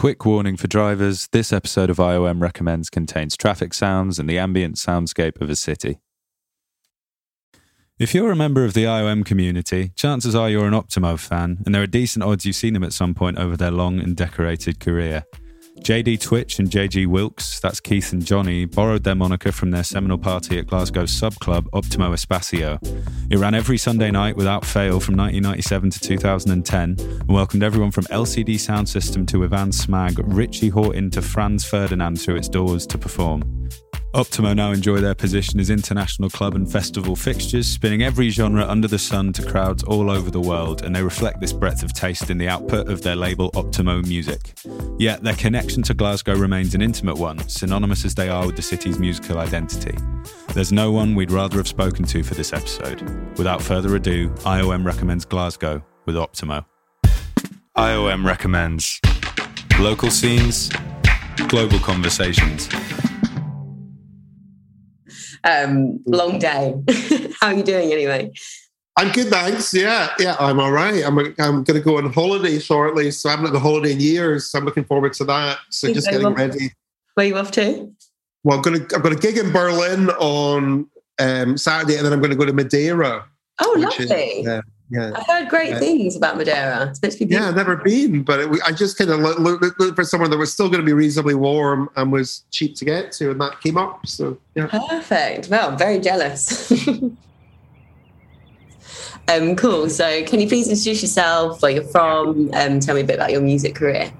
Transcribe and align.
Quick 0.00 0.24
warning 0.24 0.56
for 0.56 0.66
drivers 0.66 1.28
this 1.30 1.52
episode 1.52 1.90
of 1.90 1.98
IOM 1.98 2.40
Recommends 2.40 2.88
contains 2.88 3.36
traffic 3.36 3.74
sounds 3.74 4.18
and 4.18 4.30
the 4.30 4.38
ambient 4.38 4.76
soundscape 4.76 5.42
of 5.42 5.50
a 5.50 5.54
city. 5.54 6.00
If 7.98 8.14
you're 8.14 8.32
a 8.32 8.34
member 8.34 8.64
of 8.64 8.72
the 8.72 8.84
IOM 8.84 9.26
community, 9.26 9.92
chances 9.96 10.34
are 10.34 10.48
you're 10.48 10.66
an 10.66 10.72
Optimo 10.72 11.18
fan, 11.18 11.58
and 11.66 11.74
there 11.74 11.82
are 11.82 11.86
decent 11.86 12.24
odds 12.24 12.46
you've 12.46 12.56
seen 12.56 12.72
them 12.72 12.82
at 12.82 12.94
some 12.94 13.12
point 13.12 13.36
over 13.36 13.58
their 13.58 13.70
long 13.70 14.00
and 14.00 14.16
decorated 14.16 14.80
career. 14.80 15.24
JD 15.80 16.20
Twitch 16.20 16.58
and 16.58 16.68
JG 16.68 17.06
Wilkes, 17.06 17.58
that's 17.58 17.80
Keith 17.80 18.12
and 18.12 18.22
Jonnie, 18.22 18.72
borrowed 18.72 19.02
their 19.02 19.14
moniker 19.14 19.50
from 19.50 19.70
their 19.70 19.82
seminal 19.82 20.18
party 20.18 20.58
at 20.58 20.66
Glasgow's 20.66 21.10
sub 21.10 21.34
club 21.36 21.68
Optimo 21.72 22.12
Espacio. 22.12 22.78
It 23.30 23.38
ran 23.38 23.54
every 23.54 23.78
Sunday 23.78 24.10
night 24.10 24.36
without 24.36 24.64
fail 24.64 25.00
from 25.00 25.16
1997 25.16 25.90
to 25.90 26.00
2010 26.00 26.96
and 27.00 27.28
welcomed 27.28 27.62
everyone 27.62 27.90
from 27.90 28.04
LCD 28.04 28.60
Sound 28.60 28.88
System 28.88 29.24
to 29.26 29.42
Ivan 29.42 29.70
Smagghe, 29.70 30.20
Richie 30.24 30.70
Hawtin 30.70 31.10
to 31.12 31.22
Franz 31.22 31.64
Ferdinand 31.64 32.20
through 32.20 32.36
its 32.36 32.48
doors 32.48 32.86
to 32.86 32.98
perform. 32.98 33.42
Optimo 34.14 34.56
now 34.56 34.72
enjoy 34.72 35.00
their 35.00 35.14
position 35.14 35.60
as 35.60 35.70
international 35.70 36.28
club 36.30 36.56
and 36.56 36.70
festival 36.70 37.14
fixtures, 37.14 37.68
spinning 37.68 38.02
every 38.02 38.28
genre 38.30 38.66
under 38.66 38.88
the 38.88 38.98
sun 38.98 39.32
to 39.34 39.46
crowds 39.46 39.84
all 39.84 40.10
over 40.10 40.32
the 40.32 40.40
world, 40.40 40.82
and 40.82 40.96
they 40.96 41.02
reflect 41.02 41.40
this 41.40 41.52
breadth 41.52 41.84
of 41.84 41.92
taste 41.92 42.28
in 42.28 42.36
the 42.36 42.48
output 42.48 42.88
of 42.88 43.02
their 43.02 43.14
label 43.14 43.52
Optimo 43.52 44.04
Music. 44.08 44.52
Yet 44.98 45.22
their 45.22 45.36
connection 45.36 45.84
to 45.84 45.94
Glasgow 45.94 46.34
remains 46.34 46.74
an 46.74 46.82
intimate 46.82 47.18
one, 47.18 47.38
synonymous 47.48 48.04
as 48.04 48.16
they 48.16 48.28
are 48.28 48.46
with 48.46 48.56
the 48.56 48.62
city's 48.62 48.98
musical 48.98 49.38
identity. 49.38 49.96
There's 50.54 50.72
no 50.72 50.90
one 50.90 51.14
we'd 51.14 51.30
rather 51.30 51.58
have 51.58 51.68
spoken 51.68 52.04
to 52.06 52.24
for 52.24 52.34
this 52.34 52.52
episode. 52.52 53.02
Without 53.38 53.62
further 53.62 53.94
ado, 53.94 54.30
IOM 54.30 54.84
recommends 54.84 55.24
Glasgow 55.24 55.84
with 56.06 56.16
Optimo. 56.16 56.64
IOM 57.76 58.26
recommends 58.26 59.00
local 59.78 60.10
scenes, 60.10 60.68
global 61.48 61.78
conversations. 61.78 62.68
Um, 65.44 66.00
long 66.06 66.38
day. 66.38 66.74
How 67.40 67.48
are 67.48 67.54
you 67.54 67.62
doing 67.62 67.92
anyway? 67.92 68.32
I'm 68.96 69.12
good, 69.12 69.28
thanks. 69.28 69.72
Yeah, 69.72 70.10
yeah, 70.18 70.36
I'm 70.38 70.60
all 70.60 70.72
right. 70.72 71.02
I'm 71.04 71.18
I'm 71.18 71.64
going 71.64 71.64
to 71.64 71.80
go 71.80 71.96
on 71.96 72.12
holiday 72.12 72.58
shortly, 72.58 73.10
so 73.10 73.30
I'm 73.30 73.46
at 73.46 73.52
the 73.52 73.60
holiday 73.60 73.92
in 73.92 74.00
years. 74.00 74.50
So 74.50 74.58
I'm 74.58 74.64
looking 74.64 74.84
forward 74.84 75.14
to 75.14 75.24
that. 75.24 75.58
So 75.70 75.92
just 75.92 76.10
getting 76.10 76.34
ready. 76.34 76.72
Where 77.14 77.24
are 77.24 77.28
you 77.28 77.36
off 77.36 77.50
to? 77.52 77.90
Well, 78.44 78.56
I'm 78.58 78.62
going 78.62 78.86
to 78.86 78.96
I've 78.96 79.02
got 79.02 79.12
a 79.12 79.16
gig 79.16 79.38
in 79.38 79.52
Berlin 79.52 80.10
on 80.10 80.86
um, 81.18 81.56
Saturday, 81.56 81.96
and 81.96 82.04
then 82.04 82.12
I'm 82.12 82.20
going 82.20 82.30
to 82.30 82.36
go 82.36 82.44
to 82.44 82.52
Madeira. 82.52 83.26
Oh, 83.60 83.74
lovely. 83.78 84.06
Is, 84.06 84.46
uh, 84.46 84.60
yeah. 84.90 85.12
I've 85.14 85.26
heard 85.26 85.48
great 85.48 85.78
things 85.78 86.16
about 86.16 86.36
Madeira. 86.36 86.92
Yeah, 87.20 87.48
I've 87.48 87.56
never 87.56 87.76
been, 87.76 88.24
but 88.24 88.40
it, 88.40 88.50
I 88.66 88.72
just 88.72 88.98
kind 88.98 89.10
of 89.10 89.20
looked, 89.20 89.64
for 89.94 90.04
somewhere 90.04 90.28
that 90.28 90.36
was 90.36 90.52
still 90.52 90.68
going 90.68 90.80
to 90.80 90.86
be 90.86 90.92
reasonably 90.92 91.34
warm 91.34 91.88
and 91.96 92.10
was 92.10 92.44
cheap 92.50 92.74
to 92.76 92.84
get 92.84 93.12
to, 93.12 93.30
and 93.30 93.40
that 93.40 93.60
came 93.60 93.78
up. 93.78 94.06
So 94.06 94.36
yeah, 94.56 94.66
perfect. 94.66 95.48
Well, 95.48 95.70
I'm 95.70 95.78
very 95.78 96.00
jealous. 96.00 96.72
um, 99.28 99.54
cool. 99.54 99.88
So, 99.88 100.24
can 100.24 100.40
you 100.40 100.48
please 100.48 100.68
introduce 100.68 101.02
yourself, 101.02 101.62
where 101.62 101.70
you're 101.70 101.84
from, 101.84 102.50
um, 102.54 102.80
tell 102.80 102.96
me 102.96 103.02
a 103.02 103.04
bit 103.04 103.14
about 103.14 103.30
your 103.30 103.42
music 103.42 103.76
career? 103.76 104.12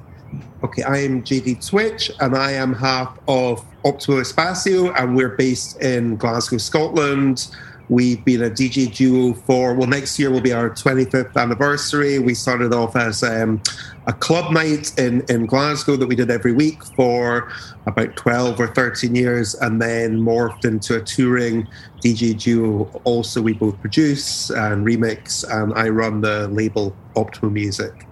Okay, 0.63 0.83
I 0.83 0.99
am 0.99 1.23
JD 1.25 1.67
Twitch, 1.69 2.13
and 2.21 2.37
I 2.37 2.53
am 2.53 2.75
half 2.75 3.19
of 3.27 3.65
Optimo 3.83 4.21
Espacio, 4.21 4.95
and 4.97 5.17
we're 5.17 5.31
based 5.31 5.81
in 5.83 6.17
Glasgow, 6.17 6.59
Scotland. 6.59 7.49
We've 7.91 8.25
been 8.25 8.45
a 8.45 8.51
DJ 8.51 8.95
duo 8.95 9.35
for, 9.35 9.75
well, 9.75 9.89
next 9.89 10.17
year 10.17 10.31
will 10.31 10.41
be 10.41 10.53
our 10.53 10.71
25th 10.71 11.37
anniversary. 11.37 12.21
We 12.21 12.35
started 12.35 12.73
off 12.73 12.95
as 12.95 13.25
um, 13.25 13.61
a 14.07 14.13
club 14.13 14.53
night 14.53 14.97
in, 14.97 15.25
in 15.29 15.47
Glasgow 15.47 15.97
that 15.97 16.07
we 16.07 16.15
did 16.15 16.31
every 16.31 16.53
week 16.53 16.85
for 16.95 17.51
about 17.87 18.15
12 18.15 18.61
or 18.61 18.69
13 18.69 19.17
years, 19.17 19.57
and 19.57 19.83
then 19.83 20.21
morphed 20.21 20.65
into 20.65 20.99
a 20.99 21.01
touring 21.01 21.67
DJ 22.01 22.41
duo. 22.41 22.85
Also, 23.03 23.43
we 23.43 23.55
both 23.55 23.81
produce 23.81 24.51
and 24.51 24.87
remix, 24.87 25.45
and 25.51 25.75
I 25.75 25.89
run 25.89 26.21
the 26.21 26.47
label 26.47 26.95
Optimo 27.17 27.51
Music. 27.51 28.07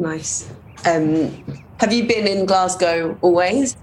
Nice. 0.00 0.50
Um, 0.84 1.44
have 1.78 1.92
you 1.92 2.08
been 2.08 2.26
in 2.26 2.46
Glasgow 2.46 3.16
always? 3.20 3.76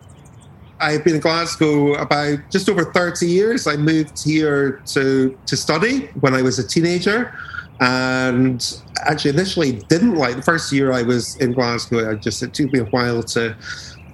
I've 0.79 1.03
been 1.03 1.15
in 1.15 1.21
Glasgow 1.21 1.93
about 1.93 2.39
just 2.51 2.69
over 2.69 2.91
30 2.91 3.25
years. 3.27 3.67
I 3.67 3.77
moved 3.77 4.23
here 4.23 4.81
to, 4.87 5.37
to 5.45 5.57
study 5.57 6.07
when 6.19 6.33
I 6.33 6.41
was 6.41 6.59
a 6.59 6.67
teenager. 6.67 7.33
And 7.79 8.81
actually, 9.05 9.31
initially 9.31 9.73
didn't 9.89 10.15
like 10.15 10.37
the 10.37 10.41
first 10.41 10.71
year 10.71 10.91
I 10.91 11.01
was 11.01 11.35
in 11.37 11.53
Glasgow. 11.53 12.09
I 12.09 12.15
just 12.15 12.41
it 12.41 12.53
took 12.53 12.71
me 12.71 12.79
a 12.79 12.85
while 12.85 13.21
to. 13.23 13.55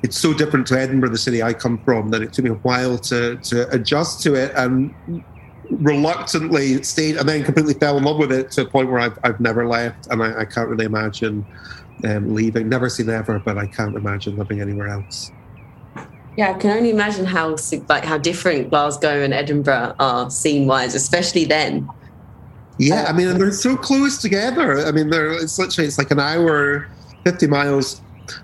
It's 0.04 0.18
so 0.18 0.34
different 0.34 0.66
to 0.68 0.80
Edinburgh, 0.80 1.10
the 1.10 1.18
city 1.20 1.44
I 1.44 1.54
come 1.54 1.78
from, 1.78 2.10
that 2.10 2.24
it 2.24 2.34
took 2.34 2.46
me 2.46 2.52
a 2.52 2.56
while 2.56 2.98
to 2.98 3.38
to 3.38 3.70
adjust 3.70 4.24
to 4.24 4.34
it. 4.34 4.52
And 4.56 4.94
reluctantly 5.70 6.82
stayed, 6.84 7.18
and 7.18 7.30
then 7.30 7.44
completely 7.44 7.76
fell 7.76 7.98
in 7.98 8.04
love 8.04 8.18
with 8.18 8.32
it 8.32 8.52
to 8.52 8.62
a 8.64 8.66
point 8.66 8.90
where 8.90 9.00
I've 9.00 9.20
I've 9.24 9.40
never 9.40 9.68
left, 9.68 10.08
and 10.08 10.24
I, 10.24 10.40
I 10.40 10.46
can't 10.46 10.68
really 10.68 10.86
imagine 10.86 11.46
um, 12.04 12.34
leaving. 12.34 12.68
Never 12.68 12.90
seen 12.90 13.10
ever, 13.12 13.38
but 13.38 13.60
I 13.60 13.68
can't 13.68 13.96
imagine 13.96 14.38
living 14.38 14.60
anywhere 14.60 14.88
else. 14.88 15.32
Yeah, 16.38 16.52
I 16.52 16.54
can 16.54 16.72
only 16.72 16.92
imagine 16.92 17.26
how 17.26 17.58
like 17.90 18.06
how 18.06 18.18
different 18.18 18.70
Glasgow 18.70 19.22
and 19.22 19.34
Edinburgh 19.34 19.96
are 20.00 20.30
scene 20.30 20.66
wise, 20.66 20.96
especially 20.96 21.46
then. 21.46 21.90
Yeah, 22.78 23.06
I 23.08 23.12
mean, 23.12 23.38
they're 23.38 23.52
so 23.52 23.76
close 23.76 24.18
together. 24.18 24.80
I 24.86 24.92
mean, 24.92 25.10
they're 25.10 25.32
it's 25.32 25.60
literally 25.60 25.88
it's 25.88 25.98
like 25.98 26.10
an 26.10 26.20
hour, 26.20 26.88
fifty 27.26 27.48
miles 27.48 28.02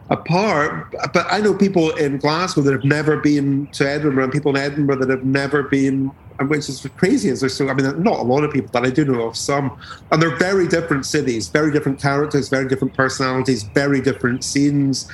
apart. 0.09 0.93
But 1.13 1.27
I 1.31 1.39
know 1.39 1.53
people 1.53 1.95
in 1.95 2.17
Glasgow 2.17 2.61
that 2.61 2.73
have 2.73 2.83
never 2.83 3.17
been 3.17 3.67
to 3.67 3.89
Edinburgh, 3.89 4.25
and 4.25 4.33
people 4.33 4.55
in 4.55 4.61
Edinburgh 4.61 4.97
that 4.97 5.09
have 5.09 5.23
never 5.23 5.63
been, 5.63 6.11
which 6.41 6.67
is 6.67 6.85
crazy. 6.97 7.29
Is 7.29 7.39
there 7.39 7.49
so? 7.49 7.69
I 7.69 7.73
mean, 7.73 8.03
not 8.03 8.19
a 8.19 8.23
lot 8.23 8.43
of 8.43 8.51
people, 8.51 8.69
but 8.73 8.85
I 8.85 8.89
do 8.89 9.05
know 9.05 9.21
of 9.23 9.37
some, 9.37 9.77
and 10.11 10.21
they're 10.21 10.35
very 10.35 10.67
different 10.67 11.05
cities, 11.05 11.47
very 11.47 11.71
different 11.71 12.01
characters, 12.01 12.49
very 12.49 12.67
different 12.67 12.93
personalities, 12.95 13.63
very 13.63 14.01
different 14.01 14.43
scenes. 14.43 15.09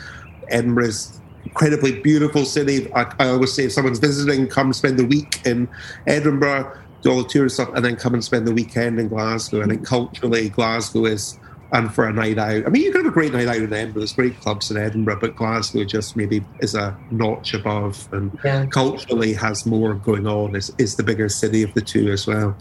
Edinburgh's 0.50 1.22
incredibly 1.54 2.00
beautiful 2.00 2.46
city. 2.46 2.92
I, 2.94 3.14
I, 3.20 3.28
always 3.30 3.54
say 3.54 3.66
if 3.66 3.74
someone's 3.74 4.00
visiting, 4.00 4.48
come 4.48 4.74
spend 4.74 4.98
the 4.98 5.06
week 5.06 5.40
in 5.46 5.70
Edinburgh, 6.08 6.76
do 7.04 7.12
all 7.12 7.22
the 7.22 7.30
tourist 7.30 7.58
stuff, 7.58 7.70
and 7.76 7.86
then 7.86 7.96
come 7.96 8.16
and 8.16 8.24
spend 8.24 8.48
the 8.48 8.54
weekend 8.54 9.00
in 9.00 9.08
Glasgow. 9.08 9.62
I 9.62 9.68
think 9.68 9.86
culturally, 9.86 10.50
Glasgow 10.50 11.06
is, 11.06 11.38
and 11.72 11.94
for 11.94 12.08
a 12.08 12.14
night 12.14 12.40
out, 12.40 12.66
I 12.66 12.70
mean, 12.70 12.82
you 12.82 12.92
can 12.92 13.04
have 13.04 13.12
a 13.12 13.14
great 13.14 13.34
night 13.34 13.48
out 13.48 13.58
in 13.58 13.72
Edinburgh. 13.72 14.00
There's 14.00 14.14
great 14.14 14.40
clubs 14.40 14.72
in 14.72 14.78
Edinburgh, 14.78 15.20
but 15.22 15.36
Glasgow 15.36 15.84
just 15.84 16.16
maybe 16.16 16.44
is 16.60 16.74
a 16.74 16.98
notch 17.12 17.54
above 17.54 18.12
and 18.12 18.36
yeah. 18.44 18.66
culturally 18.66 19.34
has 19.34 19.68
more 19.68 19.94
going 19.94 20.26
on. 20.26 20.56
Is 20.56 20.74
is 20.80 20.96
the 20.96 21.04
bigger 21.04 21.30
city 21.30 21.62
of 21.62 21.72
the 21.76 21.82
two 21.82 22.12
as 22.12 22.26
well. 22.26 22.58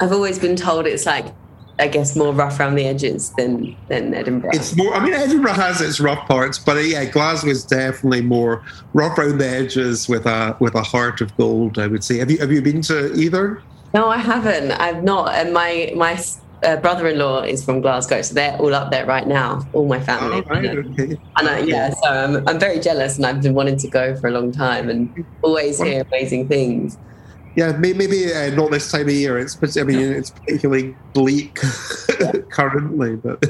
I've 0.00 0.12
always 0.12 0.40
been 0.40 0.56
told 0.56 0.86
it's 0.86 1.06
like 1.06 1.26
I 1.78 1.88
guess 1.88 2.16
more 2.16 2.32
rough 2.32 2.58
around 2.58 2.74
the 2.74 2.84
edges 2.84 3.32
than 3.36 3.76
than 3.88 4.12
Edinburgh. 4.14 4.50
It's 4.52 4.76
more. 4.76 4.94
I 4.94 5.04
mean, 5.04 5.14
Edinburgh 5.14 5.52
has 5.52 5.80
its 5.80 6.00
rough 6.00 6.26
parts, 6.26 6.58
but 6.58 6.76
uh, 6.76 6.80
yeah, 6.80 7.04
Glasgow 7.04 7.50
is 7.50 7.64
definitely 7.64 8.22
more 8.22 8.64
rough 8.94 9.16
around 9.18 9.38
the 9.38 9.48
edges 9.48 10.08
with 10.08 10.26
a 10.26 10.56
with 10.60 10.74
a 10.74 10.82
heart 10.82 11.20
of 11.20 11.36
gold. 11.36 11.78
I 11.78 11.86
would 11.86 12.02
say. 12.02 12.18
Have 12.18 12.30
you 12.30 12.38
have 12.38 12.50
you 12.50 12.62
been 12.62 12.82
to 12.82 13.14
either? 13.14 13.62
No, 13.94 14.08
I 14.08 14.18
haven't. 14.18 14.72
I've 14.72 15.04
not. 15.04 15.34
And 15.34 15.54
my 15.54 15.92
my 15.94 16.20
uh, 16.64 16.76
brother-in-law 16.76 17.42
is 17.42 17.64
from 17.64 17.80
Glasgow, 17.80 18.22
so 18.22 18.34
they're 18.34 18.56
all 18.56 18.74
up 18.74 18.90
there 18.90 19.06
right 19.06 19.26
now. 19.26 19.64
All 19.72 19.86
my 19.86 20.00
family. 20.00 20.42
Oh, 20.46 20.50
right, 20.50 20.66
okay. 20.66 21.16
And 21.36 21.48
I, 21.48 21.60
yeah, 21.60 21.90
so 21.90 22.08
I'm 22.08 22.48
I'm 22.48 22.58
very 22.58 22.80
jealous, 22.80 23.16
and 23.16 23.24
I've 23.24 23.40
been 23.40 23.54
wanting 23.54 23.76
to 23.78 23.88
go 23.88 24.16
for 24.16 24.26
a 24.26 24.32
long 24.32 24.50
time, 24.50 24.88
and 24.88 25.24
always 25.42 25.80
hear 25.80 26.02
amazing 26.02 26.48
things 26.48 26.98
yeah, 27.56 27.72
maybe 27.72 28.32
uh, 28.32 28.54
not 28.54 28.70
this 28.70 28.90
time 28.90 29.08
of 29.08 29.14
year. 29.14 29.38
It's 29.38 29.76
I 29.76 29.82
mean 29.82 29.98
it's 29.98 30.30
particularly 30.30 30.96
bleak 31.12 31.54
currently, 32.50 33.16
but. 33.16 33.44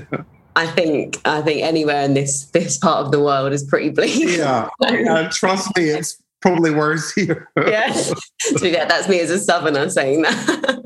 I 0.57 0.67
think 0.67 1.21
I 1.25 1.41
think 1.41 1.63
anywhere 1.63 2.03
in 2.03 2.15
this 2.15 2.47
this 2.47 2.79
part 2.79 3.07
of 3.07 3.13
the 3.13 3.21
world 3.21 3.53
is 3.53 3.63
pretty 3.63 3.91
bleak. 3.91 4.37
Yeah, 4.37 4.69
and 4.81 5.31
trust 5.31 5.71
me, 5.77 5.85
it's 5.85 6.21
probably 6.41 6.73
worse 6.73 7.13
here. 7.13 7.49
yeah, 7.57 7.97
yeah, 8.63 8.85
that's 8.87 9.09
me 9.09 9.21
as 9.21 9.31
a 9.31 9.39
southerner 9.39 9.89
saying 9.89 10.23
that. 10.23 10.83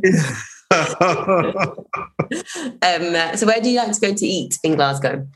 um, 2.83 3.37
so, 3.39 3.47
where 3.47 3.63
do 3.63 3.71
you 3.71 3.79
like 3.79 3.93
to 3.93 4.01
go 4.01 4.13
to 4.13 4.27
eat 4.27 4.59
in 4.63 4.75
Glasgow? 4.75 5.27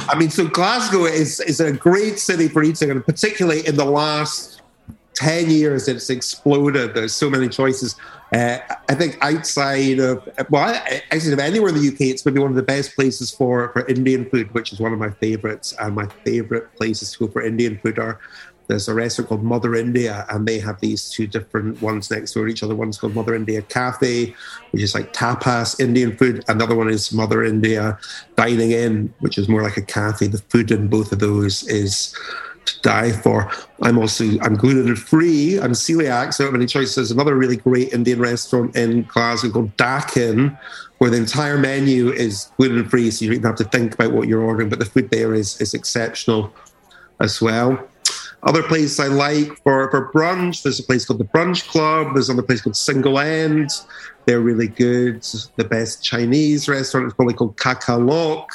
I 0.00 0.18
mean, 0.18 0.28
so 0.28 0.46
Glasgow 0.46 1.06
is 1.06 1.40
is 1.40 1.60
a 1.60 1.72
great 1.72 2.18
city 2.18 2.48
for 2.48 2.62
eating, 2.62 2.90
and 2.90 3.02
particularly 3.02 3.66
in 3.66 3.76
the 3.76 3.86
last 3.86 4.55
10 5.16 5.50
years 5.50 5.88
it's 5.88 6.10
exploded 6.10 6.94
there's 6.94 7.14
so 7.14 7.28
many 7.28 7.48
choices 7.48 7.96
uh, 8.32 8.58
i 8.88 8.94
think 8.94 9.16
outside 9.22 9.98
of 9.98 10.28
well 10.50 10.74
outside 11.12 11.32
of 11.32 11.38
anywhere 11.38 11.70
in 11.70 11.74
the 11.74 11.88
uk 11.88 12.00
it's 12.00 12.24
maybe 12.24 12.38
one 12.38 12.50
of 12.50 12.56
the 12.56 12.62
best 12.62 12.94
places 12.94 13.30
for 13.30 13.70
for 13.72 13.86
indian 13.86 14.28
food 14.30 14.52
which 14.52 14.72
is 14.72 14.78
one 14.78 14.92
of 14.92 14.98
my 14.98 15.10
favorites 15.10 15.74
and 15.80 15.94
my 15.94 16.06
favorite 16.24 16.72
places 16.76 17.12
to 17.12 17.26
go 17.26 17.32
for 17.32 17.42
indian 17.42 17.78
food 17.78 17.98
are 17.98 18.20
there's 18.68 18.88
a 18.88 18.94
restaurant 18.94 19.28
called 19.28 19.44
Mother 19.44 19.74
India, 19.74 20.26
and 20.28 20.46
they 20.46 20.58
have 20.58 20.80
these 20.80 21.08
two 21.08 21.26
different 21.26 21.80
ones 21.80 22.10
next 22.10 22.32
door 22.32 22.46
to 22.46 22.50
each 22.50 22.62
other. 22.62 22.74
One's 22.74 22.98
called 22.98 23.14
Mother 23.14 23.34
India 23.34 23.62
Cafe, 23.62 24.34
which 24.72 24.82
is 24.82 24.94
like 24.94 25.12
tapas 25.12 25.78
Indian 25.78 26.16
food. 26.16 26.44
Another 26.48 26.74
one 26.74 26.88
is 26.88 27.12
Mother 27.12 27.44
India 27.44 27.98
Dining 28.34 28.72
In, 28.72 29.14
which 29.20 29.38
is 29.38 29.48
more 29.48 29.62
like 29.62 29.76
a 29.76 29.82
cafe. 29.82 30.26
The 30.26 30.38
food 30.38 30.70
in 30.70 30.88
both 30.88 31.12
of 31.12 31.20
those 31.20 31.62
is 31.68 32.14
to 32.66 32.80
die 32.82 33.12
for. 33.12 33.50
I'm 33.82 33.98
also 33.98 34.24
I'm 34.40 34.54
gluten 34.56 34.94
free. 34.96 35.58
I'm 35.58 35.72
celiac, 35.72 36.34
so 36.34 36.44
I 36.44 36.46
have 36.46 36.52
many 36.52 36.66
choices. 36.66 36.96
There's 36.96 37.10
another 37.10 37.34
really 37.34 37.56
great 37.56 37.92
Indian 37.92 38.20
restaurant 38.20 38.76
in 38.76 39.04
Glasgow 39.04 39.50
called 39.50 39.76
Dakhin, 39.76 40.58
where 40.98 41.10
the 41.10 41.16
entire 41.16 41.58
menu 41.58 42.10
is 42.10 42.50
gluten 42.56 42.88
free, 42.88 43.10
so 43.10 43.24
you 43.24 43.34
don't 43.34 43.44
have 43.44 43.56
to 43.56 43.64
think 43.64 43.94
about 43.94 44.12
what 44.12 44.28
you're 44.28 44.42
ordering. 44.42 44.68
But 44.68 44.78
the 44.78 44.84
food 44.84 45.10
there 45.10 45.34
is 45.34 45.60
is 45.60 45.74
exceptional 45.74 46.52
as 47.20 47.40
well. 47.40 47.88
Other 48.42 48.62
places 48.62 49.00
I 49.00 49.08
like 49.08 49.56
for, 49.62 49.90
for 49.90 50.12
brunch, 50.12 50.62
there's 50.62 50.78
a 50.78 50.84
place 50.84 51.04
called 51.04 51.18
the 51.18 51.24
Brunch 51.24 51.66
Club. 51.66 52.14
There's 52.14 52.28
another 52.28 52.46
place 52.46 52.60
called 52.60 52.76
Single 52.76 53.18
End. 53.18 53.70
They're 54.26 54.40
really 54.40 54.68
good. 54.68 55.22
The 55.56 55.64
best 55.64 56.04
Chinese 56.04 56.68
restaurant 56.68 57.08
is 57.08 57.14
probably 57.14 57.34
called 57.34 57.56
Kakalok. 57.56 58.46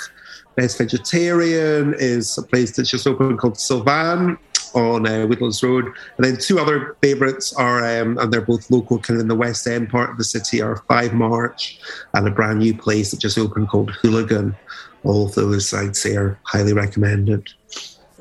Best 0.56 0.78
vegetarian 0.78 1.96
is 1.98 2.38
a 2.38 2.44
place 2.44 2.76
that's 2.76 2.90
just 2.90 3.08
opened 3.08 3.40
called 3.40 3.58
Sylvan 3.58 4.38
on 4.74 5.08
uh, 5.08 5.26
Whitlands 5.26 5.64
Road. 5.64 5.86
And 5.86 6.26
then 6.26 6.38
two 6.38 6.60
other 6.60 6.96
favourites 7.02 7.54
are, 7.54 7.80
um, 7.84 8.18
and 8.18 8.32
they're 8.32 8.42
both 8.42 8.70
local, 8.70 9.00
kind 9.00 9.18
of 9.18 9.22
in 9.22 9.28
the 9.28 9.36
West 9.36 9.68
End 9.68 9.90
part 9.90 10.10
of 10.10 10.18
the 10.18 10.24
city, 10.24 10.62
are 10.62 10.78
Five 10.88 11.14
March 11.14 11.80
and 12.14 12.28
a 12.28 12.32
brand 12.32 12.60
new 12.60 12.76
place 12.76 13.12
that 13.12 13.20
just 13.20 13.38
opened 13.38 13.70
called 13.70 13.92
Hooligan. 13.92 14.56
All 15.04 15.26
of 15.26 15.36
those, 15.36 15.74
I'd 15.74 15.96
say, 15.96 16.16
are 16.16 16.40
highly 16.44 16.74
recommended. 16.74 17.50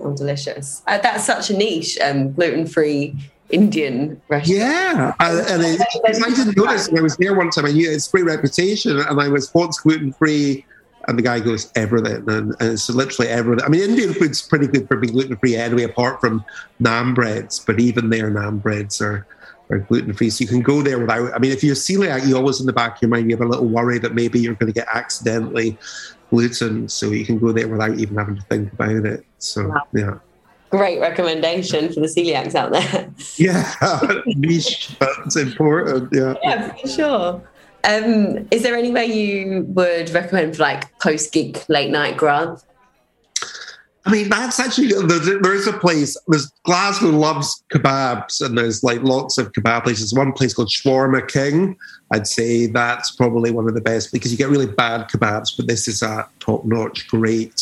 Oh, 0.01 0.17
delicious. 0.17 0.83
Uh, 0.87 0.99
that's 0.99 1.25
such 1.25 1.51
a 1.51 1.57
niche, 1.57 1.99
um, 1.99 2.33
gluten 2.33 2.67
free 2.67 3.15
Indian 3.51 4.21
restaurant. 4.29 4.61
Yeah. 4.61 5.15
Uh, 5.21 5.45
and 5.49 5.63
it, 5.63 5.81
I 6.05 6.31
didn't 6.31 6.57
notice 6.57 6.89
when 6.89 7.01
I 7.01 7.03
was 7.03 7.17
there 7.17 7.35
one 7.35 7.51
time. 7.51 7.67
I 7.67 7.73
knew 7.73 7.91
it's 7.91 8.09
great 8.09 8.25
reputation, 8.25 8.99
and 8.99 9.21
I 9.21 9.29
was 9.29 9.53
once 9.53 9.81
gluten 9.81 10.13
free. 10.13 10.65
And 11.09 11.19
the 11.19 11.23
guy 11.23 11.41
goes 11.41 11.73
everything, 11.77 12.29
and, 12.29 12.55
and, 12.61 12.73
it's 12.73 12.91
literally 12.91 13.31
everything. 13.31 13.65
I 13.65 13.69
mean, 13.69 13.81
Indian 13.81 14.13
food's 14.13 14.43
pretty 14.43 14.67
good 14.67 14.87
for 14.87 14.97
being 14.97 15.15
gluten 15.15 15.37
free 15.37 15.57
anyway, 15.57 15.85
apart 15.85 16.21
from 16.21 16.45
naan 16.81 17.15
breads. 17.15 17.59
But 17.59 17.81
even 17.81 18.11
their 18.11 18.31
naan 18.31 18.63
breads 18.63 19.01
are 19.01 19.27
are 19.71 19.79
gluten 19.79 20.13
free, 20.13 20.31
so 20.31 20.43
you 20.43 20.49
can 20.49 20.63
go 20.63 20.83
there 20.83 20.99
without. 20.99 21.33
I 21.35 21.39
mean, 21.39 21.53
if 21.53 21.65
you're 21.65 21.75
celiac, 21.75 22.27
you 22.27 22.37
always 22.37 22.61
in 22.61 22.67
the 22.67 22.73
back 22.73 22.97
of 22.97 23.03
your 23.03 23.09
mind 23.09 23.31
you 23.31 23.37
have 23.37 23.47
a 23.47 23.49
little 23.49 23.67
worry 23.67 23.99
that 23.99 24.15
maybe 24.15 24.41
you're 24.41 24.55
going 24.55 24.73
to 24.73 24.79
get 24.79 24.89
accidentally 24.93 25.79
gluten, 26.29 26.89
so 26.89 27.11
you 27.11 27.25
can 27.25 27.39
go 27.39 27.53
there 27.53 27.69
without 27.69 27.99
even 27.99 28.17
having 28.17 28.37
to 28.37 28.43
think 28.43 28.73
about 28.73 28.91
it. 28.91 29.25
So 29.39 29.69
wow. 29.69 29.87
yeah. 29.93 30.19
Great 30.71 31.01
recommendation 31.01 31.93
for 31.93 32.01
the 32.01 32.07
celiacs 32.07 32.55
out 32.55 32.71
there. 32.71 33.11
Yeah, 33.37 33.73
niche, 34.27 34.97
it's 35.27 35.37
important. 35.37 36.13
Yeah, 36.13 36.35
yeah, 36.43 36.73
for 36.75 36.89
sure. 36.89 37.50
Um, 37.85 38.47
is 38.51 38.63
there 38.63 38.77
anywhere 38.77 39.05
you 39.05 39.65
would 39.69 40.11
recommend 40.11 40.57
for 40.57 40.63
like 40.63 40.99
post 40.99 41.33
gig 41.33 41.59
late 41.69 41.91
night 41.91 42.17
grub? 42.17 42.61
I 44.07 44.13
mean, 44.13 44.31
that's 44.31 44.59
actually 44.59 44.89
there 44.89 45.55
is 45.55 45.67
a 45.67 45.75
place. 45.75 46.17
There's 46.27 46.51
Glasgow 46.65 47.09
loves 47.09 47.63
kebabs, 47.71 48.45
and 48.45 48.57
there's 48.57 48.83
like 48.83 49.03
lots 49.03 49.37
of 49.37 49.53
kebab 49.53 49.85
places. 49.85 50.15
One 50.15 50.33
place 50.33 50.55
called 50.55 50.69
Shawarma 50.69 51.29
King. 51.29 51.77
I'd 52.11 52.27
say 52.27 52.67
that's 52.67 53.11
probably 53.11 53.51
one 53.51 53.69
of 53.69 53.75
the 53.75 53.81
best 53.81 54.11
because 54.11 54.33
you 54.33 54.39
get 54.39 54.49
really 54.49 54.67
bad 54.67 55.09
kebabs, 55.09 55.55
but 55.55 55.67
this 55.69 55.87
is 55.87 56.03
a 56.03 56.27
top-notch, 56.41 57.09
great 57.09 57.55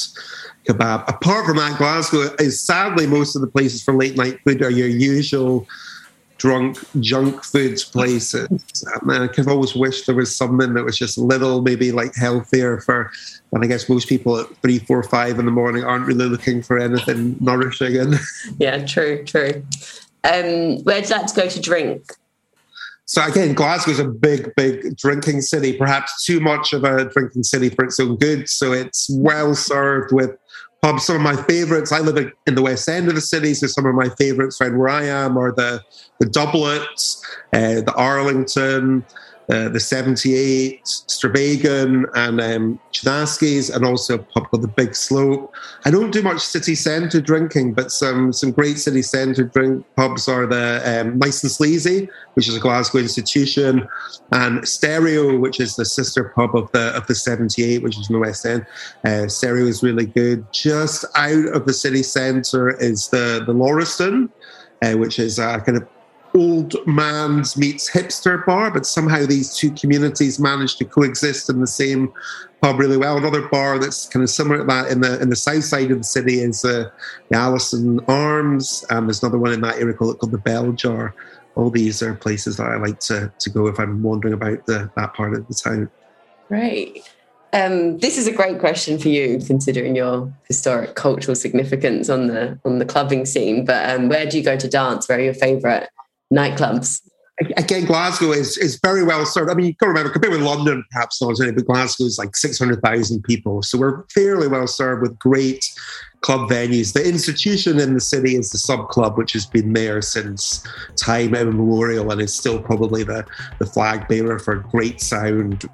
kebab. 0.67 1.09
Apart 1.09 1.47
from 1.47 1.57
that, 1.57 1.77
Glasgow 1.77 2.35
is 2.39 2.61
sadly 2.61 3.07
most 3.07 3.35
of 3.35 3.43
the 3.43 3.49
places 3.49 3.83
for 3.83 3.93
late 3.93 4.17
night 4.17 4.39
food 4.45 4.63
are 4.63 4.71
your 4.71 4.89
usual 4.89 5.67
drunk 6.39 6.79
junk 7.01 7.45
foods 7.45 7.85
places. 7.85 8.49
Man, 9.03 9.23
I 9.23 9.27
could 9.27 9.49
always 9.49 9.75
wish 9.75 10.07
there 10.07 10.15
was 10.15 10.35
something 10.35 10.75
that 10.75 10.85
was 10.85 10.97
just 10.97 11.19
a 11.19 11.23
little 11.23 11.63
maybe 11.63 11.93
like 11.93 12.15
healthier 12.15 12.81
for 12.81 13.11
and 13.53 13.65
I 13.65 13.67
guess 13.67 13.89
most 13.89 14.09
people 14.09 14.39
at 14.39 14.47
three, 14.63 14.79
four, 14.79 15.03
five 15.03 15.39
in 15.39 15.47
the 15.47 15.51
morning 15.51 15.85
aren't 15.85 16.07
really 16.07 16.27
looking 16.27 16.63
for 16.63 16.79
anything 16.79 17.37
nourishing. 17.41 17.97
And 17.99 18.15
yeah, 18.59 18.85
true, 18.85 19.25
true. 19.25 19.65
Um, 20.25 20.79
where'd 20.85 21.09
you 21.09 21.17
like 21.17 21.27
to 21.27 21.35
go 21.35 21.49
to 21.49 21.61
drink? 21.61 22.03
So 23.07 23.25
again, 23.25 23.55
Glasgow's 23.55 23.99
a 23.99 24.05
big, 24.05 24.55
big 24.55 24.97
drinking 24.97 25.41
city. 25.41 25.77
Perhaps 25.77 26.27
too 26.27 26.41
much 26.41 26.75
of 26.75 26.85
a 26.85 27.07
drinking 27.07 27.45
city 27.45 27.71
for 27.71 27.87
its 27.87 27.99
own 27.99 28.17
good. 28.17 28.49
So 28.49 28.73
it's 28.73 29.09
well 29.11 29.55
served 29.55 30.13
with 30.13 30.37
pubs. 30.83 31.05
Some 31.05 31.17
of 31.17 31.23
my 31.23 31.37
favourites. 31.45 31.93
I 31.93 32.01
live 32.01 32.33
in 32.47 32.55
the 32.55 32.63
west 32.63 32.89
end 32.89 33.09
of 33.09 33.15
the 33.15 33.21
city, 33.21 33.55
so 33.55 33.67
some 33.67 33.87
of 33.87 33.95
my 33.95 34.09
favourites 34.11 34.61
around 34.61 34.79
where 34.79 34.89
I 34.89 35.05
am 35.05 35.37
are 35.37 35.53
the 35.53 35.83
the 36.21 36.27
Doublets, 36.27 37.25
uh, 37.53 37.81
the 37.83 37.95
Arlington. 37.95 39.05
Uh, 39.51 39.69
the 39.71 39.81
78, 39.81 40.85
Stravaigin, 40.85 42.05
and 42.15 42.39
um, 42.39 42.79
Chinaski's, 42.93 43.71
and 43.71 43.83
also 43.83 44.17
a 44.17 44.19
pub 44.19 44.51
called 44.51 44.63
the 44.63 44.69
Big 44.69 44.95
Slope. 44.95 45.55
I 45.87 45.91
don't 45.91 46.11
do 46.11 46.21
much 46.21 46.41
city 46.41 46.75
centre 46.75 47.21
drinking, 47.21 47.73
but 47.73 47.91
some 47.91 48.31
some 48.31 48.51
great 48.53 48.79
city 48.79 49.01
centre 49.01 49.45
drink 49.45 49.87
pubs 49.97 50.29
are 50.29 50.47
the 50.47 50.83
um, 50.85 51.19
Nice 51.19 51.43
and 51.43 51.51
Sleazy, 51.51 52.11
which 52.35 52.47
is 52.47 52.57
a 52.57 52.61
Glasgow 52.61 52.99
institution, 52.99 53.89
and 54.33 54.69
Stereo, 54.69 55.39
which 55.39 55.61
is 55.61 55.77
the 55.77 55.87
sister 55.87 56.25
pub 56.35 56.55
of 56.55 56.71
the 56.73 56.95
of 56.95 57.07
the 57.07 57.15
78, 57.15 57.83
which 57.83 57.99
is 57.99 58.11
in 58.11 58.15
the 58.15 58.21
West 58.21 58.45
End. 58.45 58.67
Uh, 59.03 59.29
Stereo 59.29 59.65
is 59.65 59.83
really 59.83 60.07
good. 60.07 60.45
Just 60.53 61.07
out 61.15 61.47
of 61.55 61.65
the 61.65 61.73
city 61.73 62.03
centre 62.03 62.69
is 62.69 63.09
the 63.09 63.43
the 63.47 63.55
Lauriston, 63.55 64.29
uh, 64.83 64.93
which 64.99 65.19
is 65.19 65.39
a 65.39 65.59
kind 65.61 65.79
of 65.79 65.89
old 66.35 66.75
man's 66.87 67.57
meets 67.57 67.91
hipster 67.91 68.45
bar, 68.47 68.71
but 68.71 68.87
somehow 68.87 69.25
these 69.25 69.55
two 69.55 69.71
communities 69.73 70.39
manage 70.39 70.77
to 70.77 70.85
coexist 70.85 71.51
in 71.51 71.61
the 71.61 71.67
same 71.67 72.13
pub 72.61 72.79
really 72.79 72.97
well. 72.97 73.17
Another 73.17 73.47
bar 73.49 73.79
that's 73.79 74.07
kind 74.07 74.23
of 74.23 74.31
similar 74.31 74.59
to 74.59 74.65
that 74.65 74.91
in 74.91 75.01
the 75.01 75.21
in 75.21 75.31
the 75.31 75.37
south 75.37 75.65
side 75.65 75.91
of 75.91 75.99
the 75.99 76.05
city 76.05 76.41
is 76.41 76.65
uh, 76.65 76.91
the 77.31 77.37
Allison 77.37 78.01
Arms, 78.09 78.85
and 78.91 79.07
there's 79.07 79.23
another 79.23 79.39
one 79.39 79.53
in 79.53 79.61
that 79.63 79.79
area 79.79 79.95
called, 79.95 80.19
called 80.19 80.33
the 80.33 80.39
Bell 80.39 80.73
Jar. 80.73 81.15
All 81.55 81.71
these 81.71 82.03
are 82.03 82.15
places 82.15 82.57
that 82.59 82.67
I 82.67 82.77
like 82.77 83.01
to 83.01 83.33
to 83.39 83.51
go 83.51 83.67
if 83.67 83.79
I'm 83.79 84.03
wandering 84.03 84.35
about 84.35 84.67
the, 84.67 84.91
that 84.97 85.15
part 85.15 85.35
of 85.35 85.47
the 85.49 85.55
town. 85.55 85.91
Great. 86.49 87.09
Um, 87.53 87.99
this 87.99 88.19
is 88.19 88.27
a 88.27 88.33
great 88.33 88.59
question 88.59 88.99
for 88.99 89.09
you, 89.09 89.41
considering 89.47 89.97
your 89.97 90.31
historic 90.47 90.95
cultural 90.95 91.35
significance 91.35 92.11
on 92.11 92.27
the 92.27 92.59
on 92.65 92.79
the 92.79 92.85
clubbing 92.85 93.25
scene. 93.25 93.65
But 93.65 93.89
um, 93.89 94.09
where 94.09 94.27
do 94.27 94.37
you 94.37 94.45
go 94.45 94.57
to 94.57 94.69
dance? 94.69 95.09
Where 95.09 95.19
are 95.19 95.23
your 95.23 95.35
favourite 95.35 95.89
nightclubs. 96.33 97.03
Again, 97.57 97.85
Glasgow 97.85 98.33
is, 98.33 98.59
is 98.59 98.81
very 98.83 99.05
well 99.05 99.25
served. 99.25 99.49
I 99.49 99.55
mean, 99.55 99.67
you 99.67 99.75
to 99.75 99.87
remember, 99.87 100.11
compared 100.11 100.33
with 100.33 100.43
London, 100.43 100.85
perhaps 100.91 101.23
not 101.23 101.37
but 101.39 101.67
Glasgow 101.67 102.05
is 102.05 102.19
like 102.19 102.35
600,000 102.35 103.23
people. 103.23 103.63
So 103.63 103.79
we're 103.79 104.03
fairly 104.13 104.49
well 104.49 104.67
served 104.67 105.03
with 105.03 105.17
great 105.21 105.65
club 106.21 106.51
venues. 106.51 106.93
The 106.93 107.09
institution 107.09 107.79
in 107.79 107.95
the 107.95 108.01
city 108.01 108.35
is 108.35 108.51
the 108.51 108.59
sub 108.59 108.89
club, 108.89 109.17
which 109.17 109.35
has 109.35 109.47
been 109.47 109.73
there 109.73 110.03
since 110.03 110.67
time 110.97 111.37
immemorial 111.37 112.11
and 112.11 112.21
is 112.21 112.35
still 112.35 112.61
probably 112.61 113.05
the, 113.05 113.25
the 113.61 113.67
flag 113.67 114.09
bearer 114.09 114.41
for 114.41 114.57
great 114.57 115.01
sound, 115.01 115.65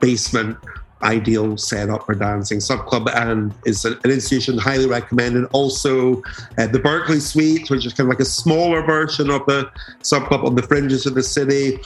basement 0.00 0.56
ideal 1.02 1.56
setup 1.56 2.06
for 2.06 2.14
dancing. 2.14 2.60
Sub 2.60 2.86
Club 2.86 3.08
and 3.14 3.54
is 3.66 3.84
an 3.84 3.98
institution 4.04 4.58
highly 4.58 4.86
recommended. 4.86 5.46
Also, 5.52 6.22
uh, 6.58 6.66
the 6.66 6.78
Berkeley 6.78 7.20
Suite, 7.20 7.70
which 7.70 7.86
is 7.86 7.92
kind 7.92 8.06
of 8.06 8.10
like 8.10 8.20
a 8.20 8.24
smaller 8.24 8.82
version 8.82 9.30
of 9.30 9.44
the 9.46 9.70
Sub 10.02 10.26
Club 10.28 10.44
on 10.44 10.54
the 10.54 10.62
fringes 10.62 11.06
of 11.06 11.14
the 11.14 11.22
city. 11.22 11.78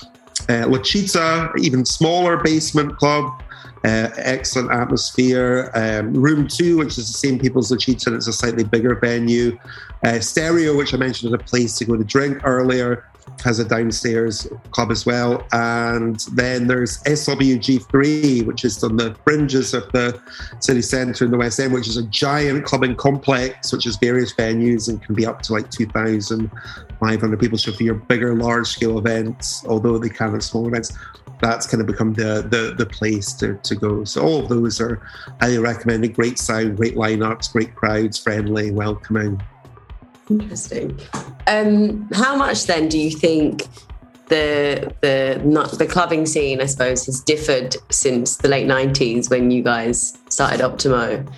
Uh, 0.48 0.66
La 0.68 0.78
Cheetah, 0.78 1.52
even 1.58 1.84
smaller 1.84 2.36
basement 2.36 2.96
club. 2.96 3.42
Uh, 3.84 4.10
excellent 4.16 4.72
atmosphere. 4.72 5.70
Um, 5.74 6.12
Room 6.12 6.48
2, 6.48 6.78
which 6.78 6.98
is 6.98 7.12
the 7.12 7.18
same 7.18 7.38
people 7.38 7.60
as 7.60 7.70
La 7.70 7.76
Cheetah, 7.76 8.14
it's 8.14 8.26
a 8.26 8.32
slightly 8.32 8.64
bigger 8.64 8.96
venue. 8.96 9.56
Uh, 10.04 10.18
Stereo, 10.18 10.76
which 10.76 10.92
I 10.92 10.96
mentioned 10.96 11.32
as 11.32 11.40
a 11.40 11.44
place 11.44 11.78
to 11.78 11.84
go 11.84 11.96
to 11.96 12.02
drink 12.02 12.40
earlier 12.44 13.04
has 13.44 13.58
a 13.58 13.64
downstairs 13.64 14.48
club 14.70 14.90
as 14.90 15.06
well. 15.06 15.46
And 15.52 16.20
then 16.32 16.66
there's 16.66 17.02
SWG3, 17.04 18.44
which 18.46 18.64
is 18.64 18.82
on 18.82 18.96
the 18.96 19.14
fringes 19.24 19.74
of 19.74 19.90
the 19.92 20.20
city 20.60 20.82
centre 20.82 21.24
in 21.24 21.30
the 21.30 21.38
West 21.38 21.60
End, 21.60 21.72
which 21.72 21.88
is 21.88 21.96
a 21.96 22.04
giant 22.04 22.64
clubbing 22.64 22.96
complex, 22.96 23.72
which 23.72 23.84
has 23.84 23.96
various 23.96 24.34
venues 24.34 24.88
and 24.88 25.02
can 25.02 25.14
be 25.14 25.26
up 25.26 25.42
to 25.42 25.52
like 25.52 25.70
2,500 25.70 27.40
people. 27.40 27.58
So 27.58 27.72
for 27.72 27.82
your 27.82 27.94
bigger, 27.94 28.34
large 28.34 28.68
scale 28.68 28.98
events, 28.98 29.64
although 29.66 29.98
they 29.98 30.08
can 30.08 30.32
have 30.32 30.42
small 30.42 30.66
events, 30.66 30.96
that's 31.40 31.66
kind 31.66 31.80
of 31.80 31.86
become 31.86 32.14
the, 32.14 32.46
the, 32.48 32.74
the 32.76 32.86
place 32.86 33.32
to, 33.34 33.56
to 33.62 33.74
go. 33.74 34.04
So 34.04 34.22
all 34.22 34.40
of 34.42 34.48
those 34.48 34.80
are 34.80 35.02
highly 35.40 35.58
recommended. 35.58 36.14
Great 36.14 36.38
sound, 36.38 36.76
great 36.76 36.94
lineups, 36.94 37.52
great 37.52 37.74
crowds, 37.74 38.18
friendly, 38.18 38.70
welcoming. 38.70 39.42
Interesting. 40.28 40.98
Um, 41.46 42.08
how 42.12 42.36
much 42.36 42.66
then 42.66 42.88
do 42.88 42.98
you 42.98 43.10
think 43.10 43.66
the 44.28 44.92
the 45.00 45.40
not 45.44 45.78
the 45.78 45.86
clubbing 45.86 46.26
scene, 46.26 46.60
I 46.60 46.66
suppose, 46.66 47.06
has 47.06 47.20
differed 47.20 47.76
since 47.90 48.36
the 48.36 48.48
late 48.48 48.66
nineties 48.66 49.30
when 49.30 49.50
you 49.50 49.62
guys 49.62 50.18
started 50.28 50.60
Optimo, 50.60 51.30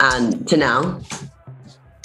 and 0.00 0.46
to 0.48 0.56
now? 0.56 1.00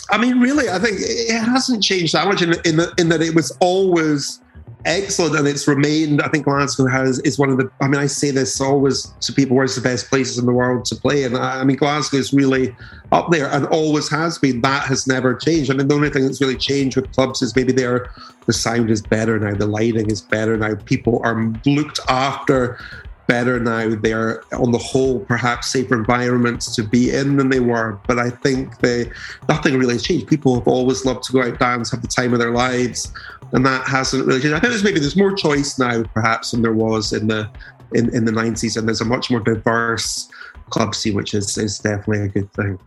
I 0.10 0.17
mean, 0.17 0.39
really, 0.39 0.67
I 0.69 0.77
think 0.77 0.98
it 1.00 1.39
hasn't 1.39 1.83
changed 1.83 2.13
that 2.13 2.27
much 2.27 2.41
in, 2.41 2.53
in, 2.65 2.75
the, 2.75 2.93
in 2.98 3.07
that 3.10 3.21
it 3.21 3.33
was 3.33 3.55
always 3.62 4.40
excellent 4.85 5.35
and 5.35 5.47
it's 5.47 5.67
remained. 5.67 6.21
I 6.21 6.27
think 6.27 6.45
Glasgow 6.45 6.88
has 6.88 7.19
is 7.19 7.38
one 7.38 7.50
of 7.50 7.57
the. 7.57 7.71
I 7.81 7.88
mean, 7.88 8.00
I 8.00 8.07
say 8.07 8.31
this 8.31 8.59
always 8.59 9.13
to 9.21 9.33
people: 9.33 9.55
where's 9.55 9.75
the 9.75 9.81
best 9.81 10.09
places 10.09 10.38
in 10.38 10.45
the 10.45 10.53
world 10.53 10.85
to 10.85 10.95
play? 10.95 11.23
And 11.23 11.38
I, 11.38 11.61
I 11.61 11.63
mean, 11.63 11.77
Glasgow 11.77 12.17
is 12.17 12.33
really 12.33 12.75
up 13.11 13.29
there 13.31 13.47
and 13.47 13.65
always 13.67 14.09
has 14.09 14.38
been. 14.38 14.61
That 14.61 14.85
has 14.85 15.07
never 15.07 15.35
changed. 15.35 15.71
I 15.71 15.75
mean, 15.75 15.88
the 15.88 15.95
only 15.95 16.09
thing 16.09 16.25
that's 16.25 16.41
really 16.41 16.57
changed 16.57 16.95
with 16.95 17.11
clubs 17.13 17.41
is 17.41 17.55
maybe 17.55 17.71
their 17.71 18.11
the 18.45 18.53
sound 18.53 18.89
is 18.89 19.01
better 19.01 19.39
now, 19.39 19.53
the 19.53 19.67
lighting 19.67 20.09
is 20.09 20.21
better 20.21 20.57
now. 20.57 20.75
People 20.85 21.21
are 21.23 21.53
looked 21.65 22.00
after 22.09 22.79
better 23.27 23.59
now. 23.59 23.95
They're 23.95 24.43
on 24.53 24.71
the 24.71 24.77
whole 24.77 25.19
perhaps 25.21 25.67
safer 25.67 25.95
environments 25.95 26.75
to 26.75 26.83
be 26.83 27.11
in 27.11 27.38
than 27.38 27.50
they 27.50 27.61
were. 27.61 28.00
But 28.05 28.19
I 28.19 28.29
think 28.29 28.79
they 28.79 29.09
nothing 29.47 29.77
really 29.77 29.93
has 29.93 30.03
changed. 30.03 30.27
People 30.27 30.55
have 30.55 30.67
always 30.67 31.05
loved 31.05 31.23
to 31.23 31.33
go 31.33 31.41
out 31.41 31.59
dance, 31.59 31.91
have 31.91 32.01
the 32.01 32.07
time 32.07 32.33
of 32.33 32.39
their 32.39 32.51
lives, 32.51 33.13
and 33.53 33.65
that 33.65 33.88
hasn't 33.88 34.25
really 34.25 34.41
changed. 34.41 34.55
I 34.55 34.60
think 34.60 34.72
there's 34.72 34.84
maybe 34.84 35.00
there's 35.00 35.17
more 35.17 35.34
choice 35.34 35.77
now 35.77 36.03
perhaps 36.13 36.51
than 36.51 36.62
there 36.62 36.74
was 36.74 37.13
in 37.13 37.27
the 37.27 37.50
in, 37.93 38.13
in 38.15 38.25
the 38.25 38.31
nineties, 38.31 38.77
and 38.77 38.88
there's 38.88 39.01
a 39.01 39.05
much 39.05 39.29
more 39.29 39.39
diverse 39.39 40.29
club 40.70 40.96
scene, 40.96 41.15
which 41.15 41.34
is 41.34 41.58
is 41.58 41.79
definitely 41.79 42.22
a 42.22 42.27
good 42.27 42.51
thing. 42.53 42.79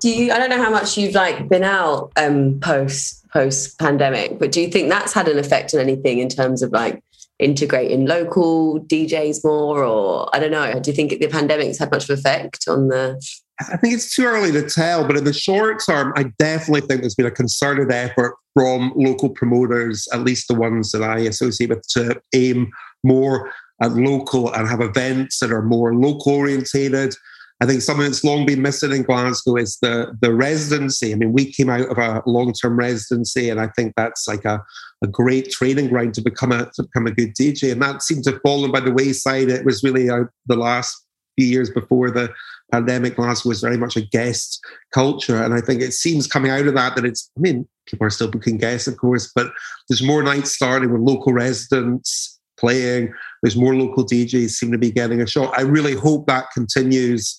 Do 0.00 0.10
you? 0.10 0.32
I 0.32 0.38
don't 0.38 0.50
know 0.50 0.62
how 0.62 0.70
much 0.70 0.96
you've 0.96 1.14
like 1.14 1.48
been 1.48 1.64
out 1.64 2.12
um, 2.16 2.60
post 2.60 3.28
post 3.30 3.78
pandemic, 3.78 4.38
but 4.38 4.52
do 4.52 4.60
you 4.60 4.68
think 4.68 4.88
that's 4.88 5.12
had 5.12 5.28
an 5.28 5.38
effect 5.38 5.74
on 5.74 5.80
anything 5.80 6.18
in 6.18 6.28
terms 6.28 6.62
of 6.62 6.72
like 6.72 7.02
integrating 7.38 8.06
local 8.06 8.80
DJs 8.80 9.44
more, 9.44 9.84
or 9.84 10.34
I 10.34 10.38
don't 10.38 10.50
know. 10.50 10.80
Do 10.80 10.90
you 10.90 10.96
think 10.96 11.10
the 11.18 11.28
pandemic's 11.28 11.78
had 11.78 11.90
much 11.90 12.08
of 12.08 12.18
effect 12.18 12.66
on 12.68 12.88
the? 12.88 13.22
I 13.60 13.76
think 13.76 13.94
it's 13.94 14.14
too 14.14 14.24
early 14.24 14.52
to 14.52 14.68
tell, 14.68 15.04
but 15.04 15.16
in 15.16 15.24
the 15.24 15.32
short 15.32 15.82
term, 15.84 16.12
I 16.16 16.24
definitely 16.38 16.82
think 16.82 17.00
there's 17.00 17.16
been 17.16 17.26
a 17.26 17.30
concerted 17.30 17.90
effort 17.90 18.36
from 18.54 18.92
local 18.94 19.30
promoters, 19.30 20.06
at 20.12 20.20
least 20.20 20.48
the 20.48 20.54
ones 20.54 20.92
that 20.92 21.02
I 21.02 21.18
associate 21.20 21.70
with, 21.70 21.86
to 21.88 22.20
aim 22.34 22.70
more 23.02 23.52
at 23.82 23.92
local 23.92 24.52
and 24.52 24.68
have 24.68 24.80
events 24.80 25.40
that 25.40 25.52
are 25.52 25.62
more 25.62 25.94
local 25.94 26.34
orientated. 26.34 27.14
I 27.60 27.66
think 27.66 27.82
something 27.82 28.04
that's 28.04 28.22
long 28.22 28.46
been 28.46 28.62
missing 28.62 28.92
in 28.92 29.02
Glasgow 29.02 29.56
is 29.56 29.78
the 29.82 30.16
the 30.20 30.32
residency. 30.32 31.12
I 31.12 31.16
mean, 31.16 31.32
we 31.32 31.52
came 31.52 31.68
out 31.68 31.88
of 31.88 31.98
a 31.98 32.22
long 32.26 32.52
term 32.52 32.78
residency, 32.78 33.50
and 33.50 33.60
I 33.60 33.68
think 33.74 33.94
that's 33.96 34.28
like 34.28 34.44
a, 34.44 34.62
a 35.02 35.08
great 35.08 35.50
training 35.50 35.88
ground 35.88 36.14
to 36.14 36.20
become 36.20 36.52
a 36.52 36.70
to 36.74 36.84
become 36.84 37.08
a 37.08 37.12
good 37.12 37.34
DJ. 37.34 37.72
And 37.72 37.82
that 37.82 38.02
seemed 38.02 38.22
to 38.24 38.32
have 38.32 38.42
fallen 38.42 38.70
by 38.70 38.80
the 38.80 38.92
wayside. 38.92 39.48
It 39.48 39.64
was 39.64 39.82
really 39.82 40.08
uh, 40.08 40.24
the 40.46 40.56
last 40.56 41.04
few 41.36 41.48
years 41.48 41.70
before 41.70 42.10
the 42.12 42.32
pandemic. 42.70 43.18
last 43.18 43.44
was 43.44 43.60
very 43.60 43.76
much 43.76 43.96
a 43.96 44.00
guest 44.00 44.64
culture, 44.92 45.42
and 45.42 45.54
I 45.54 45.60
think 45.60 45.82
it 45.82 45.92
seems 45.92 46.26
coming 46.26 46.50
out 46.50 46.66
of 46.66 46.74
that 46.74 46.96
that 46.96 47.04
it's. 47.04 47.30
I 47.36 47.40
mean, 47.40 47.68
people 47.86 48.06
are 48.06 48.10
still 48.10 48.30
booking 48.30 48.58
guests, 48.58 48.86
of 48.86 48.96
course, 48.96 49.30
but 49.34 49.52
there's 49.88 50.02
more 50.02 50.22
nights 50.22 50.52
starting 50.52 50.92
with 50.92 51.00
local 51.00 51.32
residents 51.32 52.38
playing. 52.58 53.12
There's 53.42 53.56
more 53.56 53.74
local 53.74 54.04
DJs 54.04 54.50
seem 54.50 54.72
to 54.72 54.78
be 54.78 54.90
getting 54.90 55.20
a 55.20 55.26
shot. 55.26 55.56
I 55.56 55.62
really 55.62 55.94
hope 55.94 56.26
that 56.26 56.50
continues 56.52 57.38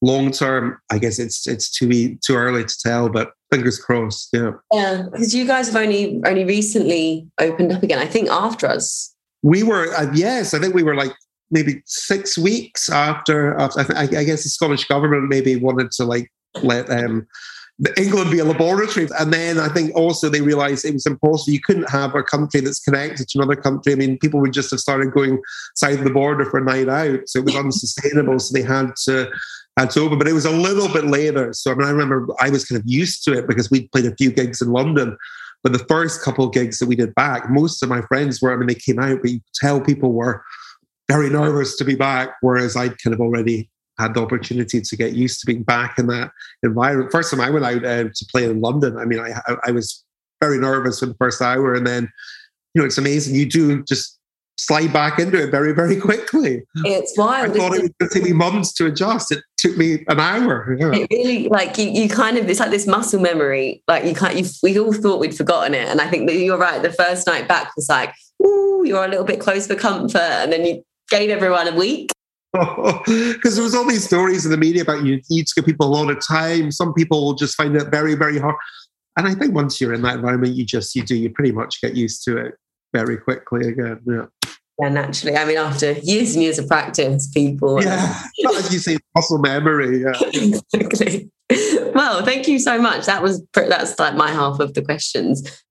long 0.00 0.30
term. 0.30 0.78
I 0.90 0.98
guess 0.98 1.18
it's 1.18 1.46
it's 1.46 1.70
too 1.70 2.16
too 2.16 2.34
early 2.34 2.64
to 2.64 2.78
tell, 2.78 3.08
but 3.08 3.32
fingers 3.50 3.78
crossed. 3.78 4.28
Yeah. 4.32 4.52
Yeah, 4.72 5.04
because 5.10 5.34
you 5.34 5.46
guys 5.46 5.68
have 5.68 5.82
only 5.82 6.20
only 6.26 6.44
recently 6.44 7.26
opened 7.38 7.72
up 7.72 7.82
again. 7.82 7.98
I 7.98 8.06
think 8.06 8.28
after 8.28 8.66
us. 8.66 9.14
We 9.42 9.62
were 9.62 9.92
uh, 9.94 10.10
yes, 10.14 10.54
I 10.54 10.58
think 10.58 10.74
we 10.74 10.82
were 10.82 10.94
like 10.94 11.12
maybe 11.52 11.82
six 11.86 12.36
weeks 12.36 12.90
after. 12.90 13.56
after 13.58 13.96
I, 13.96 14.02
I, 14.02 14.24
guess 14.24 14.42
the 14.42 14.48
Scottish 14.48 14.86
government 14.86 15.28
maybe 15.28 15.56
wanted 15.56 15.90
to 15.92 16.04
like 16.04 16.32
let 16.62 16.90
um 16.90 17.26
England 17.96 18.30
be 18.30 18.38
a 18.38 18.44
laboratory. 18.44 19.08
And 19.18 19.32
then 19.32 19.58
I 19.58 19.68
think 19.68 19.94
also 19.94 20.28
they 20.28 20.40
realized 20.40 20.84
it 20.84 20.92
was 20.92 21.06
impossible. 21.06 21.52
You 21.52 21.60
couldn't 21.60 21.90
have 21.90 22.14
a 22.14 22.22
country 22.22 22.60
that's 22.60 22.80
connected 22.80 23.28
to 23.28 23.38
another 23.38 23.60
country. 23.60 23.92
I 23.92 23.96
mean, 23.96 24.18
people 24.18 24.40
would 24.40 24.52
just 24.52 24.70
have 24.70 24.80
started 24.80 25.12
going 25.12 25.40
south 25.74 25.98
of 25.98 26.04
the 26.04 26.10
border 26.10 26.44
for 26.44 26.58
a 26.58 26.64
night 26.64 26.88
out. 26.88 27.20
So 27.26 27.40
it 27.40 27.46
was 27.46 27.56
unsustainable. 27.56 28.38
So 28.38 28.52
they 28.54 28.62
had 28.62 28.94
to 29.04 29.30
had 29.78 29.90
to 29.90 30.00
open. 30.00 30.18
But 30.18 30.28
it 30.28 30.34
was 30.34 30.44
a 30.44 30.50
little 30.50 30.88
bit 30.88 31.06
later. 31.06 31.52
So 31.52 31.72
I 31.72 31.74
mean, 31.74 31.88
I 31.88 31.90
remember 31.90 32.26
I 32.40 32.50
was 32.50 32.64
kind 32.64 32.80
of 32.80 32.86
used 32.86 33.24
to 33.24 33.32
it 33.32 33.48
because 33.48 33.70
we 33.70 33.88
played 33.88 34.06
a 34.06 34.16
few 34.16 34.30
gigs 34.30 34.62
in 34.62 34.70
London. 34.70 35.16
But 35.62 35.72
the 35.72 35.84
first 35.86 36.22
couple 36.22 36.44
of 36.44 36.52
gigs 36.52 36.78
that 36.80 36.88
we 36.88 36.96
did 36.96 37.14
back, 37.14 37.48
most 37.48 37.82
of 37.82 37.88
my 37.88 38.02
friends 38.02 38.42
were, 38.42 38.52
I 38.52 38.56
mean, 38.56 38.66
they 38.66 38.74
came 38.74 38.98
out, 38.98 39.20
but 39.22 39.30
you 39.30 39.38
could 39.38 39.54
tell 39.54 39.80
people 39.80 40.12
were 40.12 40.42
very 41.12 41.30
nervous 41.30 41.76
to 41.76 41.84
be 41.84 41.94
back, 41.94 42.36
whereas 42.40 42.76
I'd 42.76 42.98
kind 42.98 43.14
of 43.14 43.20
already 43.20 43.70
had 43.98 44.14
the 44.14 44.22
opportunity 44.22 44.80
to 44.80 44.96
get 44.96 45.12
used 45.12 45.40
to 45.40 45.46
being 45.46 45.62
back 45.62 45.98
in 45.98 46.06
that 46.06 46.30
environment. 46.62 47.12
First 47.12 47.30
time 47.30 47.40
I 47.40 47.50
went 47.50 47.64
out 47.64 47.84
uh, 47.84 48.04
to 48.04 48.26
play 48.30 48.44
in 48.44 48.60
London, 48.60 48.96
I 48.96 49.04
mean, 49.04 49.20
I, 49.20 49.32
I 49.66 49.70
was 49.70 50.04
very 50.40 50.58
nervous 50.58 51.00
for 51.00 51.06
the 51.06 51.14
first 51.14 51.40
hour, 51.42 51.74
and 51.74 51.86
then 51.86 52.10
you 52.74 52.80
know 52.80 52.86
it's 52.86 52.98
amazing. 52.98 53.34
You 53.34 53.46
do 53.46 53.82
just 53.84 54.18
slide 54.56 54.92
back 54.92 55.18
into 55.18 55.42
it 55.42 55.50
very, 55.50 55.72
very 55.72 55.96
quickly. 56.00 56.62
It's 56.76 57.16
wild. 57.16 57.50
I 57.50 57.58
thought 57.58 57.74
it 57.74 57.82
was 57.82 57.90
going 57.98 58.10
to 58.10 58.14
take 58.14 58.22
me 58.24 58.32
months 58.32 58.72
to 58.74 58.86
adjust. 58.86 59.32
It 59.32 59.42
took 59.58 59.76
me 59.76 60.04
an 60.08 60.20
hour. 60.20 60.76
Yeah. 60.78 60.92
It 60.92 61.08
really, 61.10 61.48
like 61.48 61.78
you, 61.78 61.90
you 61.90 62.08
kind 62.08 62.38
of, 62.38 62.48
it's 62.48 62.60
like 62.60 62.70
this 62.70 62.86
muscle 62.86 63.20
memory. 63.20 63.82
Like 63.88 64.04
you 64.04 64.14
can't, 64.14 64.36
you, 64.36 64.44
we 64.62 64.78
all 64.78 64.92
thought 64.92 65.20
we'd 65.20 65.36
forgotten 65.36 65.74
it. 65.74 65.88
And 65.88 66.00
I 66.00 66.08
think 66.08 66.28
that 66.28 66.36
you're 66.36 66.58
right. 66.58 66.82
The 66.82 66.92
first 66.92 67.26
night 67.26 67.48
back 67.48 67.74
was 67.76 67.88
like, 67.88 68.14
ooh, 68.44 68.84
you're 68.86 69.04
a 69.04 69.08
little 69.08 69.24
bit 69.24 69.40
close 69.40 69.66
for 69.66 69.74
comfort. 69.74 70.18
And 70.18 70.52
then 70.52 70.64
you 70.64 70.82
gave 71.08 71.30
everyone 71.30 71.68
a 71.68 71.74
week 71.74 72.10
because 72.52 73.54
there 73.54 73.64
was 73.64 73.74
all 73.74 73.86
these 73.86 74.04
stories 74.04 74.44
in 74.44 74.50
the 74.50 74.58
media 74.58 74.82
about 74.82 75.04
you 75.04 75.20
need 75.30 75.46
to 75.46 75.54
give 75.54 75.64
people 75.64 75.86
a 75.86 75.92
lot 75.94 76.10
of 76.10 76.18
time. 76.26 76.70
Some 76.70 76.92
people 76.92 77.24
will 77.24 77.34
just 77.34 77.54
find 77.56 77.74
it 77.74 77.88
very, 77.88 78.14
very 78.14 78.38
hard. 78.38 78.56
And 79.16 79.26
I 79.26 79.34
think 79.34 79.54
once 79.54 79.80
you're 79.80 79.94
in 79.94 80.02
that 80.02 80.16
environment, 80.16 80.54
you 80.54 80.64
just 80.64 80.94
you 80.94 81.02
do 81.02 81.14
you 81.14 81.30
pretty 81.30 81.52
much 81.52 81.80
get 81.80 81.94
used 81.94 82.24
to 82.24 82.36
it 82.36 82.54
very 82.92 83.16
quickly 83.16 83.68
again. 83.68 84.00
Yeah. 84.06 84.26
Yeah, 84.80 84.88
naturally. 84.88 85.36
I 85.36 85.44
mean, 85.44 85.58
after 85.58 85.92
years 85.92 86.34
and 86.34 86.42
years 86.42 86.58
of 86.58 86.66
practice, 86.66 87.28
people. 87.28 87.82
Yeah, 87.82 88.22
as 88.56 88.72
you 88.72 88.78
say, 88.78 88.98
muscle 89.14 89.38
memory. 89.38 90.02
Yeah. 90.02 90.12
exactly. 90.74 91.30
Well, 91.94 92.24
thank 92.24 92.48
you 92.48 92.58
so 92.58 92.80
much. 92.80 93.06
That 93.06 93.22
was 93.22 93.42
that's 93.54 93.98
like 93.98 94.14
my 94.14 94.30
half 94.30 94.60
of 94.60 94.74
the 94.74 94.82
questions. 94.82 95.62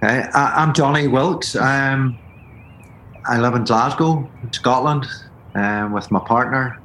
Okay, 0.00 0.22
I, 0.32 0.62
am 0.62 0.74
Jonnie 0.74 1.10
Wilkes. 1.10 1.56
Um, 1.56 2.16
I 3.24 3.40
live 3.40 3.56
in 3.56 3.64
Glasgow, 3.64 4.30
Scotland, 4.52 5.06
um, 5.56 5.90
with 5.90 6.12
my 6.12 6.20
partner 6.20 6.80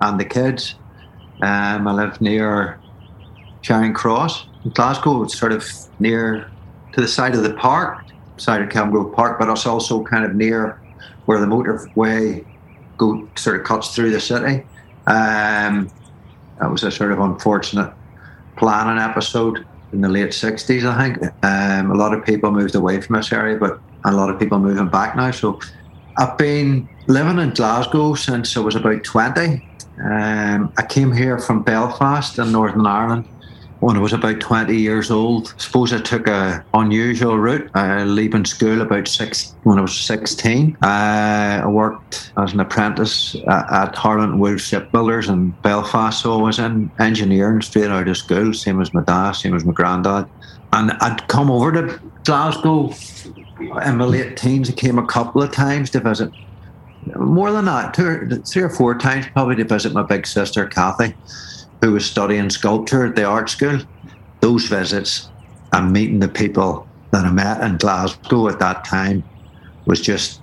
and 0.00 0.18
the 0.18 0.24
kids. 0.24 0.74
Um, 1.42 1.86
I 1.86 1.92
live 1.92 2.20
near 2.20 2.80
Charing 3.62 3.94
Cross 3.94 4.46
in 4.64 4.72
Glasgow. 4.72 5.22
It's 5.22 5.38
sort 5.38 5.52
of 5.52 5.64
near 6.00 6.50
to 6.92 7.00
the 7.00 7.06
side 7.06 7.36
of 7.36 7.44
the 7.44 7.54
park, 7.54 8.04
side 8.36 8.62
of 8.62 8.68
Kelvingrove 8.68 9.14
Park, 9.14 9.38
but 9.38 9.48
it's 9.48 9.64
also 9.64 10.02
kind 10.02 10.24
of 10.24 10.34
near 10.34 10.80
where 11.26 11.38
the 11.38 11.46
motorway 11.46 12.44
go 12.96 13.28
sort 13.36 13.60
of 13.60 13.64
cuts 13.64 13.94
through 13.94 14.10
the 14.10 14.20
city. 14.20 14.66
Um, 15.06 15.88
that 16.58 16.68
was 16.68 16.82
a 16.82 16.90
sort 16.90 17.12
of 17.12 17.20
unfortunate 17.20 17.92
planning 18.56 19.00
episode 19.00 19.64
in 19.92 20.00
the 20.00 20.08
late 20.08 20.30
60s, 20.30 20.84
I 20.84 21.08
think. 21.08 21.32
Um, 21.42 21.90
a 21.90 21.94
lot 21.94 22.12
of 22.14 22.24
people 22.24 22.50
moved 22.50 22.74
away 22.74 23.00
from 23.00 23.16
this 23.16 23.32
area, 23.32 23.56
but 23.56 23.80
a 24.04 24.12
lot 24.12 24.30
of 24.30 24.38
people 24.38 24.58
moving 24.58 24.88
back 24.88 25.16
now. 25.16 25.30
So 25.30 25.60
I've 26.16 26.36
been 26.36 26.88
living 27.06 27.38
in 27.38 27.50
Glasgow 27.50 28.14
since 28.14 28.56
I 28.56 28.60
was 28.60 28.74
about 28.74 29.04
20. 29.04 29.64
Um, 30.04 30.72
I 30.76 30.82
came 30.88 31.12
here 31.12 31.38
from 31.38 31.62
Belfast 31.62 32.38
in 32.38 32.52
Northern 32.52 32.86
Ireland 32.86 33.28
when 33.80 33.96
I 33.96 34.00
was 34.00 34.12
about 34.12 34.40
20 34.40 34.76
years 34.76 35.10
old. 35.10 35.54
I 35.56 35.60
suppose 35.60 35.92
I 35.92 36.00
took 36.00 36.26
a 36.26 36.64
unusual 36.74 37.38
route, 37.38 37.70
uh, 37.74 38.04
leaving 38.04 38.44
school 38.44 38.80
about 38.80 39.06
six 39.06 39.54
when 39.62 39.78
I 39.78 39.82
was 39.82 39.96
16. 39.98 40.76
Uh, 40.82 40.86
I 40.86 41.66
worked 41.66 42.32
as 42.36 42.52
an 42.52 42.60
apprentice 42.60 43.36
at, 43.46 43.72
at 43.72 43.94
Harland 43.94 44.40
Wolff 44.40 44.60
Shipbuilders 44.60 45.28
in 45.28 45.50
Belfast, 45.62 46.20
so 46.20 46.38
I 46.38 46.42
was 46.42 46.58
in 46.58 46.90
engineering 46.98 47.62
straight 47.62 47.90
out 47.90 48.08
of 48.08 48.16
school, 48.16 48.52
same 48.52 48.80
as 48.80 48.92
my 48.92 49.02
dad, 49.02 49.32
same 49.32 49.54
as 49.54 49.64
my 49.64 49.72
granddad. 49.72 50.28
And 50.72 50.92
I'd 51.00 51.26
come 51.28 51.50
over 51.50 51.72
to 51.72 52.00
Glasgow 52.24 52.92
in 53.58 53.96
my 53.96 54.04
late 54.04 54.36
teens. 54.36 54.68
I 54.68 54.72
came 54.72 54.98
a 54.98 55.06
couple 55.06 55.42
of 55.42 55.52
times 55.52 55.90
to 55.90 56.00
visit 56.00 56.30
more 57.16 57.50
than 57.52 57.64
that, 57.66 57.94
two, 57.94 58.42
three 58.44 58.62
or 58.62 58.68
four 58.68 58.98
times 58.98 59.26
probably 59.32 59.56
to 59.56 59.64
visit 59.64 59.94
my 59.94 60.02
big 60.02 60.26
sister 60.26 60.66
Kathy 60.66 61.14
who 61.80 61.92
was 61.92 62.04
studying 62.04 62.50
sculpture 62.50 63.06
at 63.06 63.16
the 63.16 63.24
art 63.24 63.50
school, 63.50 63.80
those 64.40 64.66
visits 64.66 65.30
and 65.72 65.92
meeting 65.92 66.18
the 66.18 66.28
people 66.28 66.86
that 67.10 67.24
I 67.24 67.30
met 67.30 67.62
in 67.62 67.76
Glasgow 67.76 68.48
at 68.48 68.58
that 68.58 68.84
time 68.84 69.24
was 69.86 70.00
just 70.00 70.40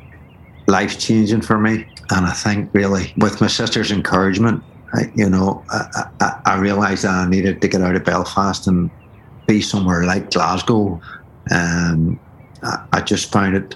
life 0.67 0.99
changing 0.99 1.41
for 1.41 1.59
me. 1.59 1.85
And 2.11 2.25
I 2.25 2.31
think 2.31 2.69
really 2.73 3.13
with 3.17 3.41
my 3.41 3.47
sister's 3.47 3.91
encouragement, 3.91 4.63
I, 4.93 5.11
you 5.15 5.29
know, 5.29 5.63
I, 5.69 6.09
I, 6.19 6.41
I, 6.45 6.59
realized 6.59 7.03
that 7.03 7.11
I 7.11 7.27
needed 7.27 7.61
to 7.61 7.67
get 7.67 7.81
out 7.81 7.95
of 7.95 8.03
Belfast 8.03 8.67
and 8.67 8.89
be 9.47 9.61
somewhere 9.61 10.03
like 10.03 10.31
Glasgow. 10.31 11.01
Um, 11.51 12.19
I, 12.63 12.85
I 12.93 13.01
just 13.01 13.31
found 13.31 13.55
it. 13.55 13.75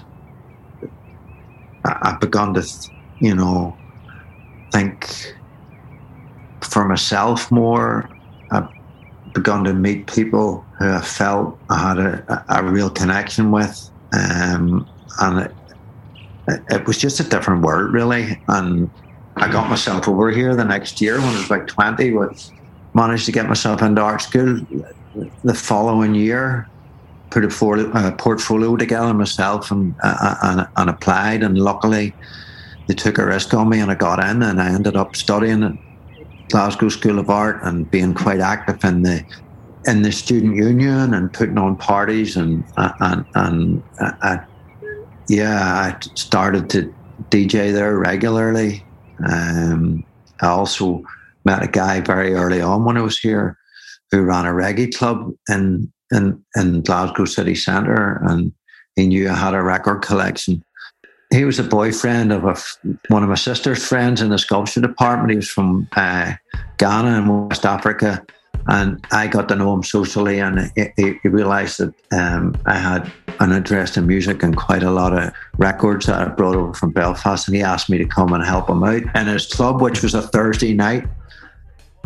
I, 1.84 2.10
have 2.10 2.20
begun 2.20 2.54
to, 2.54 2.66
you 3.18 3.34
know, 3.34 3.76
think 4.72 5.34
for 6.64 6.84
myself 6.84 7.50
more. 7.50 8.08
I've 8.50 8.68
begun 9.34 9.64
to 9.64 9.72
meet 9.72 10.06
people 10.06 10.64
who 10.78 10.90
I 10.90 11.00
felt 11.00 11.58
I 11.70 11.78
had 11.78 11.98
a, 11.98 12.44
a 12.48 12.64
real 12.64 12.90
connection 12.90 13.50
with. 13.50 13.90
Um, 14.12 14.88
and 15.20 15.40
it, 16.48 16.62
it 16.70 16.86
was 16.86 16.98
just 16.98 17.20
a 17.20 17.24
different 17.24 17.62
world, 17.62 17.92
really. 17.92 18.40
And 18.48 18.90
I 19.36 19.50
got 19.50 19.68
myself 19.68 20.08
over 20.08 20.30
here 20.30 20.54
the 20.56 20.64
next 20.64 21.00
year 21.00 21.18
when 21.18 21.28
I 21.28 21.38
was 21.38 21.50
like 21.50 21.66
20, 21.66 22.12
with, 22.12 22.50
managed 22.94 23.26
to 23.26 23.32
get 23.32 23.46
myself 23.46 23.82
into 23.82 24.00
art 24.00 24.22
school. 24.22 24.60
The 25.44 25.54
following 25.54 26.14
year, 26.14 26.68
put 27.30 27.44
a, 27.44 28.14
portfolio 28.18 28.76
together 28.76 29.14
myself 29.14 29.70
and, 29.70 29.94
uh, 30.02 30.36
and, 30.42 30.68
and 30.76 30.90
applied. 30.90 31.42
And 31.42 31.58
luckily, 31.58 32.14
they 32.86 32.94
took 32.94 33.18
a 33.18 33.26
risk 33.26 33.54
on 33.54 33.68
me 33.68 33.80
and 33.80 33.90
I 33.90 33.94
got 33.94 34.18
in 34.18 34.42
and 34.42 34.60
I 34.60 34.72
ended 34.72 34.96
up 34.96 35.14
studying 35.14 35.78
Glasgow 36.50 36.88
School 36.88 37.18
of 37.18 37.30
Art 37.30 37.60
and 37.62 37.90
being 37.90 38.14
quite 38.14 38.40
active 38.40 38.84
in 38.84 39.02
the 39.02 39.24
in 39.86 40.02
the 40.02 40.12
student 40.12 40.56
union 40.56 41.14
and 41.14 41.32
putting 41.32 41.58
on 41.58 41.76
parties 41.76 42.36
and 42.36 42.64
and 42.76 43.24
and 43.34 43.82
I, 44.00 44.40
yeah, 45.28 45.62
I 45.62 45.96
started 46.14 46.68
to 46.70 46.92
DJ 47.30 47.72
there 47.72 47.96
regularly. 47.96 48.84
Um, 49.26 50.04
I 50.42 50.48
also 50.48 51.02
met 51.44 51.62
a 51.62 51.68
guy 51.68 52.00
very 52.00 52.34
early 52.34 52.60
on 52.60 52.84
when 52.84 52.96
I 52.96 53.02
was 53.02 53.18
here 53.18 53.56
who 54.10 54.22
ran 54.22 54.46
a 54.46 54.50
reggae 54.50 54.94
club 54.94 55.32
in 55.48 55.92
in, 56.12 56.44
in 56.56 56.82
Glasgow 56.82 57.24
city 57.24 57.54
centre, 57.54 58.20
and 58.24 58.52
he 58.96 59.06
knew 59.06 59.30
I 59.30 59.34
had 59.34 59.54
a 59.54 59.62
record 59.62 60.02
collection 60.02 60.64
he 61.32 61.44
was 61.44 61.58
a 61.58 61.64
boyfriend 61.64 62.32
of 62.32 62.44
a, 62.44 62.56
one 63.08 63.22
of 63.22 63.28
my 63.28 63.36
sister's 63.36 63.86
friends 63.86 64.20
in 64.20 64.30
the 64.30 64.38
sculpture 64.38 64.80
department. 64.80 65.30
He 65.30 65.36
was 65.36 65.48
from 65.48 65.88
uh, 65.92 66.34
Ghana 66.78 67.18
in 67.18 67.48
West 67.48 67.64
Africa. 67.64 68.24
And 68.66 69.04
I 69.10 69.26
got 69.26 69.48
to 69.48 69.56
know 69.56 69.72
him 69.72 69.82
socially, 69.82 70.38
and 70.38 70.70
he, 70.76 71.18
he 71.22 71.28
realised 71.28 71.78
that 71.78 71.94
um, 72.12 72.60
I 72.66 72.74
had 72.74 73.10
an 73.38 73.52
interest 73.52 73.96
in 73.96 74.06
music 74.06 74.42
and 74.42 74.54
quite 74.54 74.82
a 74.82 74.90
lot 74.90 75.16
of 75.16 75.32
records 75.56 76.06
that 76.06 76.20
I 76.20 76.30
brought 76.30 76.56
over 76.56 76.74
from 76.74 76.90
Belfast. 76.90 77.48
And 77.48 77.56
he 77.56 77.62
asked 77.62 77.88
me 77.88 77.96
to 77.98 78.04
come 78.04 78.32
and 78.32 78.44
help 78.44 78.68
him 78.68 78.84
out 78.84 79.02
in 79.14 79.26
his 79.26 79.46
club, 79.46 79.80
which 79.80 80.02
was 80.02 80.14
a 80.14 80.22
Thursday 80.22 80.74
night 80.74 81.08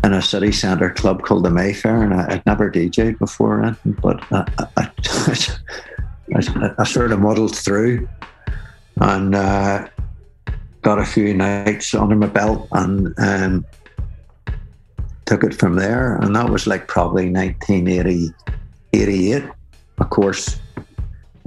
in 0.05 0.13
a 0.13 0.23
city 0.23 0.53
centre 0.53 0.91
club 0.91 1.23
called 1.23 1.45
the 1.45 1.51
Mayfair. 1.51 2.03
And 2.03 2.15
I, 2.15 2.35
would 2.35 2.47
never 2.47 2.71
DJed 2.71 3.19
before, 3.19 3.77
but 4.01 4.23
I, 4.33 4.47
I, 4.77 4.91
I, 6.37 6.75
I 6.79 6.85
sort 6.85 7.11
of 7.11 7.21
muddled 7.21 7.57
through 7.57 8.07
and 8.97 9.35
uh, 9.35 9.89
got 10.83 10.99
a 10.99 11.05
few 11.05 11.35
nights 11.35 11.95
under 11.95 12.15
my 12.15 12.27
belt 12.27 12.69
and 12.73 13.15
um, 13.19 13.67
took 15.25 15.45
it 15.45 15.55
from 15.55 15.77
there. 15.77 16.17
And 16.17 16.37
that 16.37 16.51
was 16.51 16.67
like 16.67 16.89
probably 16.89 17.31
1988. 17.31 19.45
Of 19.99 20.11
course, 20.11 20.61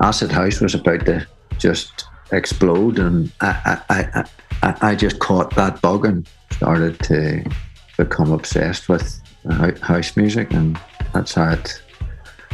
Acid 0.01 0.31
House 0.31 0.61
was 0.61 0.73
about 0.73 1.05
to 1.05 1.27
just 1.57 2.05
explode, 2.31 2.99
and 2.99 3.31
I, 3.41 3.81
I, 3.89 4.23
I, 4.63 4.89
I 4.89 4.95
just 4.95 5.19
caught 5.19 5.55
that 5.55 5.81
bug 5.81 6.05
and 6.05 6.27
started 6.51 6.99
to 7.03 7.49
become 7.97 8.31
obsessed 8.31 8.89
with 8.89 9.21
house 9.81 10.15
music, 10.15 10.53
and 10.53 10.79
that's 11.13 11.33
how 11.33 11.51
it, 11.51 11.81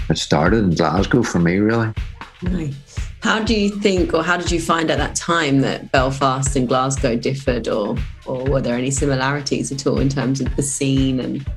it 0.09 0.17
started 0.17 0.63
in 0.63 0.75
Glasgow 0.75 1.23
for 1.23 1.39
me, 1.39 1.57
really. 1.57 1.93
Nice. 2.41 2.92
How 3.23 3.39
do 3.39 3.57
you 3.57 3.69
think, 3.69 4.13
or 4.13 4.21
how 4.21 4.35
did 4.35 4.51
you 4.51 4.59
find 4.59 4.91
at 4.91 4.97
that 4.97 5.15
time 5.15 5.61
that 5.61 5.93
Belfast 5.93 6.57
and 6.57 6.67
Glasgow 6.67 7.15
differed, 7.15 7.69
or 7.69 7.95
or 8.25 8.43
were 8.43 8.59
there 8.59 8.75
any 8.75 8.91
similarities 8.91 9.71
at 9.71 9.87
all 9.87 9.97
in 9.99 10.09
terms 10.09 10.41
of 10.41 10.53
the 10.57 10.61
scene 10.61 11.21
and 11.21 11.49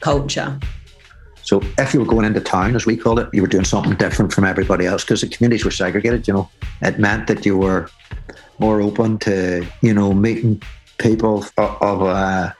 culture? 0.00 0.58
So, 1.42 1.60
if 1.76 1.92
you 1.92 2.00
were 2.00 2.06
going 2.06 2.24
into 2.24 2.40
town, 2.40 2.74
as 2.74 2.86
we 2.86 2.96
called 2.96 3.18
it, 3.18 3.28
you 3.34 3.42
were 3.42 3.48
doing 3.48 3.66
something 3.66 3.96
different 3.96 4.32
from 4.32 4.44
everybody 4.44 4.86
else 4.86 5.04
because 5.04 5.20
the 5.20 5.28
communities 5.28 5.62
were 5.62 5.70
segregated. 5.70 6.26
You 6.26 6.32
know, 6.32 6.50
it 6.80 6.98
meant 6.98 7.26
that 7.26 7.44
you 7.44 7.58
were 7.58 7.90
more 8.58 8.80
open 8.80 9.18
to, 9.18 9.66
you 9.82 9.92
know, 9.92 10.14
meeting 10.14 10.62
people 10.96 11.44
of, 11.58 12.02
uh, 12.02 12.50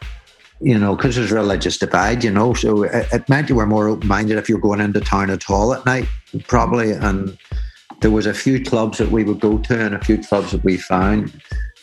you 0.60 0.78
know, 0.78 0.94
because 0.94 1.16
there's 1.16 1.32
religious 1.32 1.78
divide, 1.78 2.22
you 2.22 2.30
know. 2.30 2.52
So 2.52 2.82
it, 2.82 3.06
it 3.10 3.28
meant 3.30 3.48
you 3.48 3.54
were 3.54 3.66
more 3.66 3.88
open 3.88 4.06
minded 4.06 4.36
if 4.36 4.50
you 4.50 4.56
were 4.56 4.60
going 4.60 4.80
into 4.80 5.00
town 5.00 5.30
at 5.30 5.48
all 5.48 5.72
at 5.72 5.86
night, 5.86 6.08
probably. 6.46 6.92
And 6.92 7.38
there 8.00 8.10
was 8.10 8.26
a 8.26 8.34
few 8.34 8.62
clubs 8.62 8.98
that 8.98 9.10
we 9.10 9.24
would 9.24 9.40
go 9.40 9.58
to 9.58 9.86
and 9.86 9.94
a 9.94 10.04
few 10.04 10.18
clubs 10.18 10.52
that 10.52 10.64
we 10.64 10.76
found, 10.76 11.32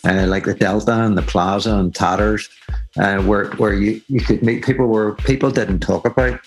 uh, 0.05 0.25
like 0.27 0.45
the 0.45 0.53
Delta 0.53 1.03
and 1.03 1.17
the 1.17 1.21
Plaza 1.21 1.75
and 1.75 1.93
Tatters, 1.93 2.49
uh, 2.97 3.21
where 3.23 3.51
where 3.51 3.73
you, 3.73 4.01
you 4.07 4.21
could 4.21 4.41
meet 4.43 4.63
people 4.63 4.87
where 4.87 5.13
people 5.13 5.51
didn't 5.51 5.79
talk 5.79 6.05
about 6.05 6.39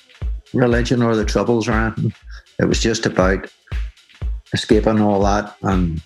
religion 0.55 1.03
or 1.03 1.15
the 1.15 1.25
troubles 1.25 1.69
or 1.69 1.73
anything. 1.73 2.13
It 2.59 2.65
was 2.65 2.81
just 2.81 3.07
about 3.07 3.51
escaping 4.53 5.01
all 5.01 5.23
that 5.23 5.55
and 5.63 6.01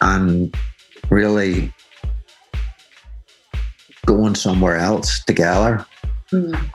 and 0.00 0.54
really 1.10 1.72
going 4.06 4.34
somewhere 4.34 4.76
else 4.76 5.22
together. 5.24 5.86
Mm. 6.32 6.70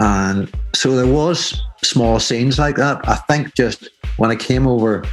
And 0.00 0.52
so 0.74 0.96
there 0.96 1.06
was 1.06 1.60
small 1.82 2.20
scenes 2.20 2.58
like 2.58 2.76
that. 2.76 3.06
I 3.08 3.16
think 3.16 3.54
just 3.54 3.88
when 4.16 4.30
I 4.30 4.36
came 4.36 4.66
over, 4.66 5.04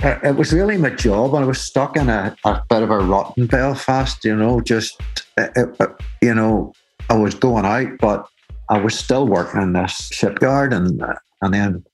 it 0.00 0.36
was 0.36 0.52
really 0.52 0.76
my 0.76 0.90
job. 0.90 1.34
and 1.34 1.44
I 1.44 1.46
was 1.46 1.60
stuck 1.60 1.96
in 1.96 2.08
a, 2.08 2.36
a 2.44 2.62
bit 2.68 2.82
of 2.82 2.90
a 2.90 2.98
rut 2.98 3.32
in 3.36 3.46
Belfast, 3.46 4.24
you 4.24 4.36
know, 4.36 4.60
just, 4.60 5.00
it, 5.36 5.50
it, 5.56 5.90
you 6.22 6.34
know, 6.34 6.72
I 7.08 7.16
was 7.16 7.34
going 7.34 7.64
out, 7.64 7.98
but 8.00 8.28
I 8.68 8.78
was 8.78 8.98
still 8.98 9.26
working 9.26 9.62
in 9.62 9.72
this 9.72 10.10
shipyard. 10.12 10.72
And 10.72 11.02
uh, 11.02 11.14
and 11.42 11.54
then 11.54 11.84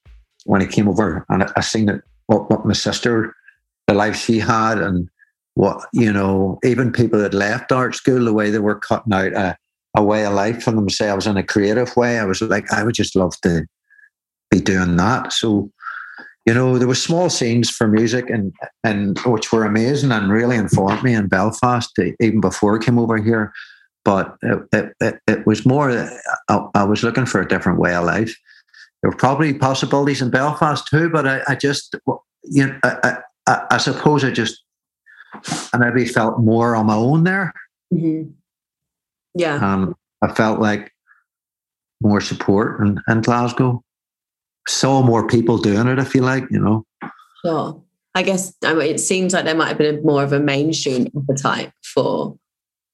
when 0.44 0.62
I 0.62 0.66
came 0.66 0.88
over 0.88 1.24
and 1.28 1.44
I, 1.56 1.60
seen 1.60 1.88
it, 1.88 2.02
what, 2.26 2.50
what 2.50 2.64
my 2.64 2.72
sister, 2.72 3.34
the 3.86 3.94
life 3.94 4.16
she 4.16 4.38
had, 4.38 4.78
and 4.78 5.08
what, 5.54 5.84
you 5.92 6.12
know, 6.12 6.58
even 6.64 6.92
people 6.92 7.18
that 7.20 7.34
left 7.34 7.72
art 7.72 7.94
school, 7.94 8.24
the 8.24 8.32
way 8.32 8.50
they 8.50 8.58
were 8.58 8.78
cutting 8.78 9.12
out 9.12 9.56
a 9.96 10.02
way 10.02 10.24
of 10.24 10.34
life 10.34 10.62
for 10.62 10.72
themselves 10.72 11.26
in 11.26 11.36
a 11.36 11.42
creative 11.42 11.96
way. 11.96 12.18
I 12.18 12.24
was 12.24 12.40
like, 12.40 12.72
I 12.72 12.82
would 12.82 12.94
just 12.94 13.16
love 13.16 13.34
to 13.42 13.66
be 14.50 14.60
doing 14.60 14.96
that. 14.96 15.32
So, 15.32 15.70
you 16.46 16.54
know, 16.54 16.78
there 16.78 16.88
were 16.88 16.94
small 16.94 17.30
scenes 17.30 17.70
for 17.70 17.86
music 17.86 18.28
and 18.30 18.52
and 18.82 19.18
which 19.20 19.52
were 19.52 19.64
amazing 19.64 20.12
and 20.12 20.32
really 20.32 20.56
informed 20.56 21.02
me 21.02 21.14
in 21.14 21.28
Belfast 21.28 21.90
even 22.20 22.40
before 22.40 22.76
I 22.76 22.84
came 22.84 22.98
over 22.98 23.18
here. 23.18 23.52
But 24.04 24.36
it, 24.42 24.92
it, 25.00 25.20
it 25.28 25.46
was 25.46 25.64
more, 25.64 25.90
I, 26.48 26.66
I, 26.74 26.82
was 26.82 27.04
looking 27.04 27.24
for 27.24 27.40
a 27.40 27.46
different 27.46 27.78
way 27.78 27.94
of 27.94 28.04
life. 28.04 28.34
There 29.00 29.10
were 29.12 29.16
probably 29.16 29.54
possibilities 29.54 30.20
in 30.20 30.30
Belfast 30.30 30.84
too, 30.88 31.08
but 31.08 31.24
I, 31.24 31.40
I 31.46 31.54
just, 31.54 31.94
you 32.42 32.66
know, 32.66 32.78
I, 32.82 33.18
I, 33.46 33.66
I, 33.70 33.78
suppose 33.78 34.24
I 34.24 34.32
just, 34.32 34.60
I 35.72 35.78
maybe 35.78 36.04
felt 36.04 36.40
more 36.40 36.74
on 36.74 36.86
my 36.86 36.96
own 36.96 37.22
there. 37.22 37.54
Mm-hmm. 37.94 38.30
Yeah. 39.34 39.56
Um, 39.56 39.94
I 40.22 40.32
felt 40.32 40.60
like 40.60 40.92
more 42.00 42.20
support 42.20 42.80
in, 42.80 43.00
in 43.08 43.20
Glasgow. 43.22 43.82
Saw 44.68 45.02
more 45.02 45.26
people 45.26 45.58
doing 45.58 45.88
it, 45.88 45.98
if 45.98 46.14
you 46.14 46.20
like, 46.20 46.44
you 46.50 46.60
know. 46.60 46.84
Sure. 47.44 47.82
I 48.14 48.22
guess 48.22 48.52
I 48.62 48.74
mean, 48.74 48.94
it 48.94 49.00
seems 49.00 49.32
like 49.32 49.44
there 49.44 49.54
might 49.54 49.68
have 49.68 49.78
been 49.78 49.98
a, 49.98 50.02
more 50.02 50.22
of 50.22 50.32
a 50.32 50.40
mainstream 50.40 51.08
appetite 51.16 51.72
for 51.82 52.36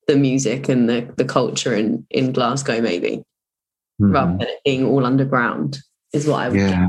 the 0.06 0.16
music 0.16 0.68
and 0.68 0.88
the, 0.88 1.12
the 1.16 1.24
culture 1.24 1.74
in, 1.74 2.06
in 2.10 2.32
Glasgow, 2.32 2.80
maybe, 2.80 3.22
mm-hmm. 4.00 4.12
rather 4.12 4.38
than 4.38 4.42
it 4.42 4.60
being 4.64 4.86
all 4.86 5.04
underground, 5.04 5.78
is 6.12 6.26
what 6.26 6.40
I 6.40 6.48
would 6.48 6.58
yeah. 6.58 6.88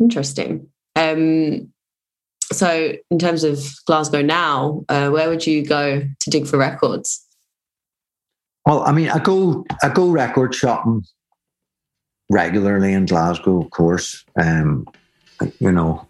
Interesting. 0.00 0.68
Um, 0.96 1.72
so, 2.52 2.94
in 3.10 3.18
terms 3.18 3.44
of 3.44 3.62
Glasgow 3.86 4.22
now, 4.22 4.84
uh, 4.88 5.10
where 5.10 5.28
would 5.28 5.46
you 5.46 5.64
go 5.64 6.00
to 6.00 6.30
dig 6.30 6.46
for 6.46 6.56
records? 6.56 7.24
Well, 8.66 8.82
I 8.82 8.92
mean, 8.92 9.08
I 9.08 9.18
go 9.18 9.64
I 9.82 9.88
go 9.88 10.10
record 10.10 10.54
shopping 10.54 11.04
regularly 12.30 12.92
in 12.92 13.06
Glasgow, 13.06 13.62
of 13.62 13.70
course. 13.70 14.24
Um, 14.40 14.86
you 15.58 15.72
know, 15.72 16.06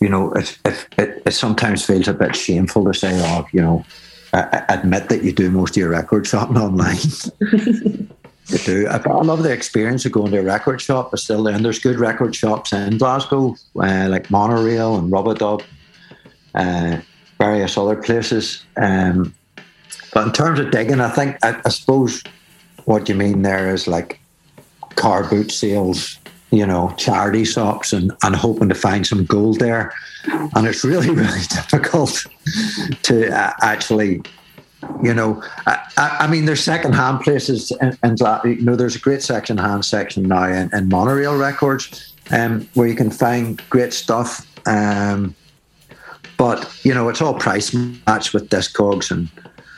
you 0.00 0.08
know, 0.08 0.32
it, 0.32 0.58
it, 0.64 0.88
it, 0.96 1.22
it, 1.26 1.30
sometimes 1.32 1.84
feels 1.84 2.08
a 2.08 2.14
bit 2.14 2.34
shameful 2.34 2.84
to 2.84 2.94
say, 2.94 3.10
oh, 3.12 3.46
you 3.52 3.60
know, 3.60 3.84
admit 4.32 5.08
that 5.08 5.22
you 5.22 5.32
do 5.32 5.50
most 5.50 5.70
of 5.70 5.76
your 5.76 5.90
record 5.90 6.26
shopping 6.26 6.56
online. 6.56 6.96
you 7.40 8.58
do. 8.64 8.86
I, 8.88 8.96
I, 8.96 9.22
love 9.22 9.42
the 9.42 9.52
experience 9.52 10.06
of 10.06 10.12
going 10.12 10.32
to 10.32 10.38
a 10.38 10.42
record 10.42 10.80
shop. 10.80 11.10
But 11.10 11.20
still, 11.20 11.46
and 11.46 11.64
there's 11.64 11.78
good 11.78 11.98
record 11.98 12.34
shops 12.34 12.72
in 12.72 12.98
Glasgow, 12.98 13.56
uh, 13.76 14.06
like 14.08 14.30
Monorail 14.30 14.96
and 14.96 15.12
Rub-a-Dub, 15.12 15.62
uh, 16.54 17.00
various 17.38 17.76
other 17.76 17.96
places. 17.96 18.64
Um, 18.76 19.34
but 20.12 20.26
in 20.26 20.32
terms 20.32 20.58
of 20.60 20.70
digging, 20.70 21.00
I 21.00 21.10
think 21.10 21.36
I, 21.42 21.60
I 21.64 21.68
suppose 21.68 22.22
what 22.84 23.08
you 23.08 23.14
mean 23.14 23.42
there 23.42 23.72
is 23.72 23.86
like 23.86 24.20
car 24.96 25.28
boot 25.28 25.52
sales, 25.52 26.18
you 26.50 26.66
know, 26.66 26.92
charity 26.96 27.44
shops, 27.44 27.92
and 27.92 28.12
and 28.22 28.34
hoping 28.34 28.68
to 28.68 28.74
find 28.74 29.06
some 29.06 29.24
gold 29.24 29.60
there. 29.60 29.92
And 30.54 30.66
it's 30.66 30.84
really 30.84 31.10
really 31.22 31.40
difficult 31.48 32.26
to 33.02 33.34
uh, 33.34 33.52
actually 33.62 34.22
you 35.02 35.12
know, 35.12 35.42
I, 35.66 36.16
I, 36.20 36.26
mean, 36.26 36.46
there's 36.46 36.62
second-hand 36.64 37.20
places, 37.20 37.70
and, 37.82 37.98
you 38.44 38.62
know, 38.62 38.76
there's 38.76 38.96
a 38.96 38.98
great 38.98 39.22
second-hand 39.22 39.84
section 39.84 40.22
now 40.24 40.44
in, 40.44 40.70
in 40.72 40.88
monorail 40.88 41.36
records, 41.36 42.14
um, 42.30 42.66
where 42.74 42.88
you 42.88 42.94
can 42.94 43.10
find 43.10 43.62
great 43.68 43.92
stuff. 43.92 44.46
Um, 44.66 45.34
but 46.36 46.74
you 46.84 46.94
know, 46.94 47.10
it's 47.10 47.20
all 47.20 47.34
price 47.34 47.74
match 47.74 48.32
with 48.32 48.48
Discogs, 48.48 49.10
and 49.10 49.28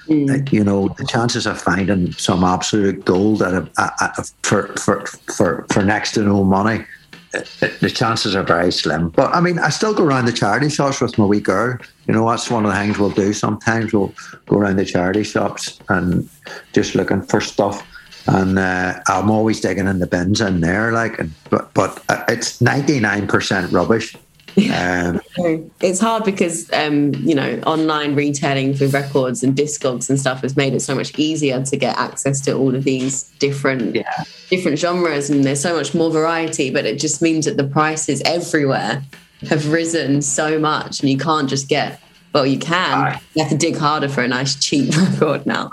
mm. 0.06 0.52
you 0.52 0.64
know, 0.64 0.88
the 0.98 1.06
chances 1.06 1.46
of 1.46 1.60
finding 1.60 2.12
some 2.12 2.44
absolute 2.44 3.04
gold 3.04 3.42
at 3.42 3.54
a, 3.54 3.68
a, 3.78 4.24
for 4.42 4.68
for 4.76 5.06
for 5.06 5.66
for 5.70 5.82
next 5.82 6.12
to 6.12 6.22
no 6.22 6.44
money 6.44 6.84
the 7.32 7.90
chances 7.92 8.36
are 8.36 8.42
very 8.42 8.70
slim. 8.70 9.08
But 9.08 9.34
I 9.34 9.40
mean, 9.40 9.58
I 9.58 9.70
still 9.70 9.94
go 9.94 10.04
around 10.04 10.26
the 10.26 10.32
charity 10.32 10.68
shops 10.68 11.00
with 11.00 11.16
my 11.16 11.24
wee 11.24 11.40
girl. 11.40 11.78
You 12.06 12.14
know, 12.14 12.28
that's 12.28 12.50
one 12.50 12.66
of 12.66 12.72
the 12.72 12.78
things 12.78 12.98
we'll 12.98 13.10
do. 13.10 13.32
Sometimes 13.32 13.92
we'll 13.92 14.12
go 14.46 14.58
around 14.58 14.76
the 14.76 14.84
charity 14.84 15.22
shops 15.22 15.80
and 15.88 16.28
just 16.72 16.94
looking 16.94 17.22
for 17.22 17.40
stuff. 17.40 17.86
And 18.26 18.58
uh, 18.58 19.00
I'm 19.08 19.30
always 19.30 19.60
digging 19.60 19.88
in 19.88 19.98
the 19.98 20.06
bins 20.06 20.40
in 20.40 20.60
there, 20.60 20.92
like, 20.92 21.20
but 21.50 21.72
but 21.74 22.02
uh, 22.08 22.22
it's 22.28 22.60
ninety 22.60 23.00
nine 23.00 23.26
percent 23.26 23.72
rubbish. 23.72 24.14
Um, 24.56 25.20
it's 25.80 25.98
hard 25.98 26.24
because 26.24 26.70
um, 26.72 27.14
you 27.14 27.34
know 27.34 27.58
online 27.66 28.14
retailing 28.14 28.74
for 28.74 28.86
records 28.88 29.42
and 29.42 29.54
discogs 29.56 30.10
and 30.10 30.20
stuff 30.20 30.42
has 30.42 30.56
made 30.56 30.74
it 30.74 30.80
so 30.80 30.94
much 30.94 31.18
easier 31.18 31.62
to 31.62 31.76
get 31.76 31.96
access 31.96 32.40
to 32.42 32.52
all 32.52 32.74
of 32.74 32.84
these 32.84 33.24
different 33.38 33.94
yeah. 33.94 34.24
different 34.50 34.78
genres 34.78 35.30
and 35.30 35.44
there's 35.44 35.60
so 35.60 35.74
much 35.74 35.94
more 35.94 36.10
variety 36.10 36.70
but 36.70 36.84
it 36.84 36.98
just 36.98 37.22
means 37.22 37.46
that 37.46 37.56
the 37.56 37.64
prices 37.64 38.20
everywhere 38.24 39.02
have 39.48 39.72
risen 39.72 40.20
so 40.20 40.58
much 40.58 41.00
and 41.00 41.08
you 41.08 41.16
can't 41.16 41.48
just 41.48 41.68
get 41.68 41.98
well 42.34 42.46
you 42.46 42.58
can 42.58 43.18
you 43.34 43.42
have 43.42 43.50
to 43.50 43.58
dig 43.58 43.76
harder 43.76 44.08
for 44.08 44.22
a 44.22 44.28
nice 44.28 44.54
cheap 44.56 44.94
record 44.96 45.46
now 45.46 45.70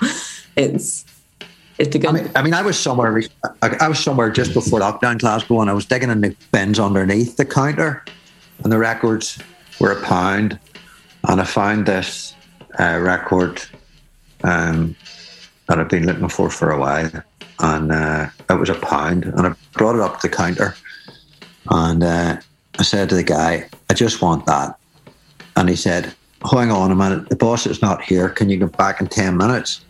it's 0.56 1.06
it's 1.80 1.96
I 2.06 2.12
mean, 2.12 2.30
I 2.36 2.42
mean, 2.42 2.54
I 2.54 2.62
was 2.62 2.78
somewhere. 2.78 3.24
I 3.62 3.88
was 3.88 4.04
somewhere 4.04 4.30
just 4.30 4.54
before 4.54 4.82
lockdown, 4.82 5.18
Glasgow, 5.18 5.62
and 5.62 5.70
I 5.70 5.74
was 5.74 5.86
digging 5.86 6.10
in 6.10 6.20
the 6.20 6.36
bins 6.52 6.78
underneath 6.78 7.38
the 7.38 7.46
counter, 7.46 8.04
and 8.63 8.72
the 8.72 8.78
records 8.78 9.39
were 9.80 9.91
a 9.91 10.02
pound. 10.02 10.60
And 11.28 11.41
I 11.41 11.43
found 11.43 11.86
this 11.86 12.34
uh, 12.80 13.00
record 13.02 13.62
um, 14.43 14.95
that 15.67 15.80
I've 15.80 15.89
been 15.89 16.06
looking 16.06 16.30
for 16.30 16.50
for 16.50 16.72
a 16.72 16.80
while, 16.80 17.12
and 17.60 17.91
uh, 17.91 18.30
it 18.50 18.54
was 18.54 18.69
a 18.69 18.76
pound. 18.76 19.26
And 19.26 19.48
I 19.48 19.56
brought 19.74 19.95
it 19.95 20.02
up 20.02 20.19
to 20.19 20.30
the 20.30 20.36
counter, 20.36 20.76
and 21.69 22.04
uh, 22.04 22.38
I 22.78 22.84
said 22.84 23.10
to 23.10 23.15
the 23.15 23.24
guy, 23.24 23.69
"I 23.89 23.93
just 23.93 24.22
want 24.22 24.45
that." 24.45 24.78
And 25.56 25.67
he 25.67 25.76
said, 25.76 26.13
"Hang 26.50 26.72
on 26.72 26.91
a 26.91 26.95
minute, 26.95 27.30
the 27.30 27.36
boss 27.36 27.67
is 27.67 27.82
not 27.82 28.02
here. 28.02 28.30
Can 28.30 28.50
you 28.50 28.58
get 28.58 28.78
back 28.78 29.02
in 29.02 29.08
ten 29.08 29.36
minutes?" 29.36 29.82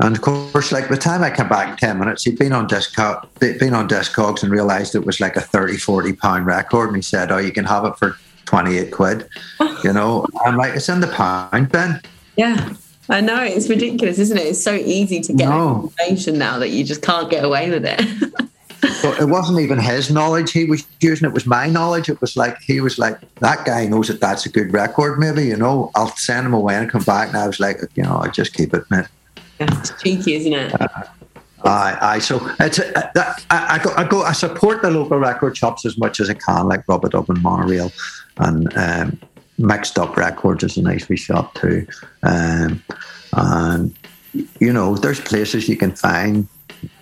And 0.00 0.14
of 0.14 0.22
course, 0.22 0.70
like 0.70 0.88
by 0.88 0.94
the 0.94 1.00
time 1.00 1.24
I 1.24 1.30
came 1.30 1.48
back 1.48 1.70
in 1.70 1.76
10 1.76 1.98
minutes, 1.98 2.22
he'd 2.22 2.38
been 2.38 2.52
on 2.52 2.68
Discog, 2.68 3.26
been 3.40 3.74
on 3.74 3.88
Discogs 3.88 4.42
and 4.42 4.52
realized 4.52 4.94
it 4.94 5.04
was 5.04 5.18
like 5.18 5.36
a 5.36 5.40
30, 5.40 5.76
40 5.76 6.12
pound 6.12 6.46
record. 6.46 6.88
And 6.88 6.96
he 6.96 7.02
said, 7.02 7.32
Oh, 7.32 7.38
you 7.38 7.50
can 7.50 7.64
have 7.64 7.84
it 7.84 7.96
for 7.96 8.16
28 8.44 8.92
quid. 8.92 9.28
you 9.84 9.92
know, 9.92 10.26
I'm 10.44 10.56
like, 10.56 10.74
It's 10.74 10.88
in 10.88 11.00
the 11.00 11.08
pound 11.08 11.72
bin. 11.72 12.00
Yeah. 12.36 12.74
I 13.10 13.20
know 13.20 13.42
it's 13.42 13.68
ridiculous, 13.68 14.18
isn't 14.18 14.36
it? 14.36 14.46
It's 14.46 14.62
so 14.62 14.74
easy 14.74 15.20
to 15.20 15.32
get 15.32 15.48
no. 15.48 15.84
information 15.84 16.38
now 16.38 16.58
that 16.58 16.68
you 16.68 16.84
just 16.84 17.02
can't 17.02 17.30
get 17.30 17.42
away 17.42 17.70
with 17.70 17.86
it. 17.86 17.98
but 19.02 19.18
it 19.18 19.28
wasn't 19.28 19.58
even 19.60 19.78
his 19.78 20.10
knowledge 20.10 20.52
he 20.52 20.66
was 20.66 20.86
using; 21.00 21.26
it 21.26 21.32
was 21.32 21.46
my 21.46 21.68
knowledge. 21.68 22.10
It 22.10 22.20
was 22.20 22.36
like 22.36 22.60
he 22.60 22.82
was 22.82 22.98
like 22.98 23.18
that 23.36 23.64
guy 23.64 23.86
knows 23.86 24.08
that 24.08 24.20
that's 24.20 24.44
a 24.44 24.50
good 24.50 24.74
record. 24.74 25.18
Maybe 25.18 25.46
you 25.46 25.56
know, 25.56 25.90
I'll 25.94 26.14
send 26.16 26.46
him 26.46 26.52
away 26.52 26.74
and 26.74 26.90
come 26.90 27.02
back. 27.02 27.28
And 27.28 27.38
I 27.38 27.46
was 27.46 27.58
like, 27.58 27.80
you 27.94 28.02
know, 28.02 28.18
I 28.18 28.28
just 28.28 28.52
keep 28.52 28.74
it, 28.74 28.88
man. 28.90 29.08
It's 29.60 30.02
cheeky, 30.02 30.34
isn't 30.34 30.52
it? 30.52 30.80
Uh, 30.80 30.88
Aye, 31.64 31.98
aye. 32.00 32.18
So 32.20 32.40
it's 32.60 32.78
uh, 32.78 33.10
I, 33.16 33.34
I, 33.50 33.78
go, 33.82 33.92
I 33.96 34.04
go, 34.04 34.22
I 34.22 34.32
support 34.32 34.82
the 34.82 34.90
local 34.90 35.18
record 35.18 35.56
shops 35.56 35.84
as 35.84 35.98
much 35.98 36.20
as 36.20 36.30
I 36.30 36.34
can, 36.34 36.68
like 36.68 36.86
Rub-a-Dub 36.86 37.28
and 37.28 37.42
Monorail, 37.42 37.90
and 38.36 38.76
um, 38.76 39.20
Mixed 39.58 39.98
Up 39.98 40.16
Records 40.16 40.62
is 40.62 40.76
a 40.76 40.82
nice 40.82 41.08
wee 41.08 41.16
shop 41.16 41.54
too. 41.54 41.86
Um, 42.22 42.82
and 43.32 43.94
you 44.60 44.72
know, 44.72 44.94
there's 44.94 45.20
places 45.20 45.68
you 45.68 45.76
can 45.76 45.92
find 45.92 46.46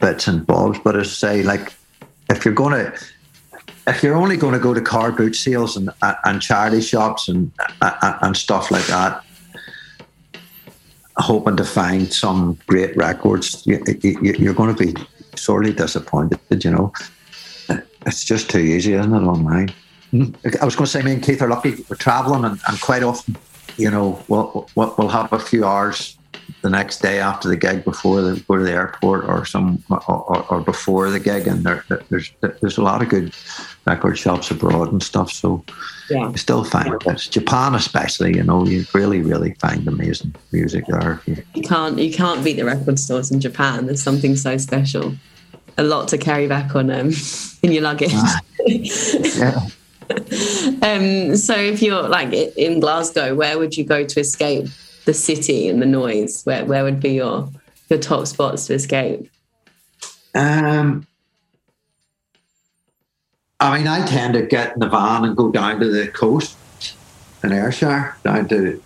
bits 0.01 0.27
and 0.27 0.47
bobs, 0.47 0.79
but 0.83 0.97
as 0.97 1.09
I 1.09 1.11
say, 1.11 1.43
like 1.43 1.75
if 2.31 2.45
you're 2.45 2.55
to, 2.55 2.99
if 3.87 4.03
you're 4.03 4.17
only 4.17 4.37
going 4.37 4.55
to 4.55 4.59
go 4.59 4.73
to 4.73 4.81
car 4.81 5.13
boot 5.13 5.37
sales 5.37 5.77
and 5.77 5.91
and 6.25 6.41
charity 6.41 6.81
shops 6.81 7.29
and 7.29 7.53
and 7.83 8.37
stuff 8.37 8.71
like 8.71 8.87
that, 8.87 9.23
hoping 11.19 11.57
to 11.57 11.65
find 11.65 12.13
some 12.13 12.59
great 12.67 12.97
records, 12.97 13.67
you, 13.67 13.77
are 13.77 14.53
going 14.53 14.75
to 14.75 14.87
be 14.87 14.95
sorely 15.35 15.73
disappointed. 15.73 16.65
You 16.65 16.71
know, 16.71 16.93
it's 18.07 18.25
just 18.25 18.51
too 18.51 18.59
easy, 18.59 18.95
isn't 18.95 19.15
it? 19.15 19.19
Online. 19.19 19.73
Hmm. 20.11 20.27
I 20.61 20.65
was 20.65 20.77
going 20.77 20.87
to 20.87 20.91
say, 20.91 21.03
me 21.03 21.15
and 21.15 21.23
Keith 21.23 21.43
are 21.43 21.49
lucky. 21.49 21.85
We're 21.89 21.97
traveling, 21.97 22.45
and, 22.45 22.61
and 22.69 22.81
quite 22.81 23.03
often, 23.03 23.37
you 23.77 23.91
know, 23.91 24.23
we'll, 24.29 24.69
we'll 24.75 25.09
have 25.09 25.33
a 25.33 25.39
few 25.39 25.65
hours 25.65 26.17
the 26.63 26.71
next 26.71 27.01
day 27.01 27.21
after 27.21 27.49
the 27.49 27.57
gig 27.57 27.85
before 27.85 28.23
they 28.23 28.41
go 28.41 28.57
to 28.57 28.65
the 28.65 28.73
airport 28.73 29.25
or 29.25 29.45
some 29.45 29.83
or, 29.91 30.45
or 30.51 30.61
before 30.61 31.11
the 31.11 31.21
gig, 31.21 31.47
and 31.47 31.65
there, 31.65 31.85
there's 32.09 32.33
there's 32.41 32.79
a 32.79 32.83
lot 32.83 33.03
of 33.03 33.09
good 33.09 33.35
record 33.87 34.19
shops 34.19 34.51
abroad 34.51 34.91
and 34.91 35.03
stuff. 35.03 35.31
So 35.31 35.65
yeah. 36.11 36.31
you 36.31 36.37
still 36.37 36.65
find 36.65 36.93
it. 36.93 37.19
Japan, 37.31 37.75
especially, 37.75 38.37
you 38.37 38.43
know, 38.43 38.67
you 38.67 38.85
really 38.95 39.21
really 39.21 39.55
find 39.55 39.87
amazing 39.87 40.35
music 40.53 40.87
there. 40.89 41.21
You, 41.27 41.43
you 41.55 41.63
can't 41.63 41.99
you 41.99 42.13
can't 42.13 42.43
beat 42.45 42.57
the 42.57 42.65
record 42.65 42.99
stores 42.99 43.31
in 43.31 43.41
Japan. 43.41 43.87
There's 43.87 44.03
something 44.03 44.37
so 44.37 44.57
special. 44.57 45.15
A 45.79 45.83
lot 45.83 46.09
to 46.09 46.19
carry 46.19 46.47
back 46.47 46.75
on 46.75 46.91
um, 46.91 47.13
in 47.63 47.73
your 47.73 47.83
luggage. 47.83 48.11
Ah. 48.13 48.41
yeah. 48.67 49.61
um, 50.83 51.37
so 51.37 51.55
if 51.55 51.83
you're 51.83 52.09
like 52.09 52.33
in 52.33 52.81
Glasgow, 52.81 53.35
where 53.35 53.59
would 53.59 53.77
you 53.77 53.85
go 53.85 54.05
to 54.05 54.21
escape 54.21 54.69
the 55.07 55.15
city 55.15 55.69
and 55.69 55.81
the 55.81 55.87
noise? 55.87 56.43
Where 56.45 56.65
where 56.65 56.85
would 56.85 57.01
be 57.01 57.15
your 57.15 57.49
your 57.89 57.99
top 57.99 58.27
spots 58.27 58.67
to 58.67 58.75
escape? 58.75 59.31
Um, 60.35 61.07
I 63.59 63.79
mean, 63.79 63.89
I 63.89 64.05
tend 64.05 64.35
to 64.35 64.43
get 64.43 64.75
in 64.75 64.81
the 64.81 64.89
van 64.89 65.25
and 65.25 65.37
go 65.37 65.51
down 65.51 65.81
to 65.81 65.91
the 65.91 66.09
coast 66.09 66.57
in 67.43 67.53
Ayrshire, 67.53 68.17
down 68.23 68.49
to, 68.49 68.83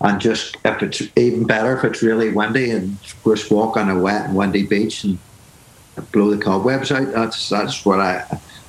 and 0.00 0.20
just 0.20 0.56
if 0.64 0.82
it's 0.82 1.02
even 1.16 1.46
better 1.46 1.76
if 1.76 1.84
it's 1.84 2.02
really 2.02 2.32
windy 2.32 2.70
and 2.72 3.00
just 3.24 3.50
walk 3.50 3.76
on 3.76 3.88
a 3.88 3.98
wet 3.98 4.26
and 4.26 4.34
windy 4.34 4.66
beach 4.66 5.04
and 5.04 5.18
blow 6.10 6.34
the 6.34 6.42
cobwebs 6.42 6.90
out. 6.90 7.12
That's 7.12 7.48
that's 7.48 7.84
what 7.84 8.00
I 8.00 8.24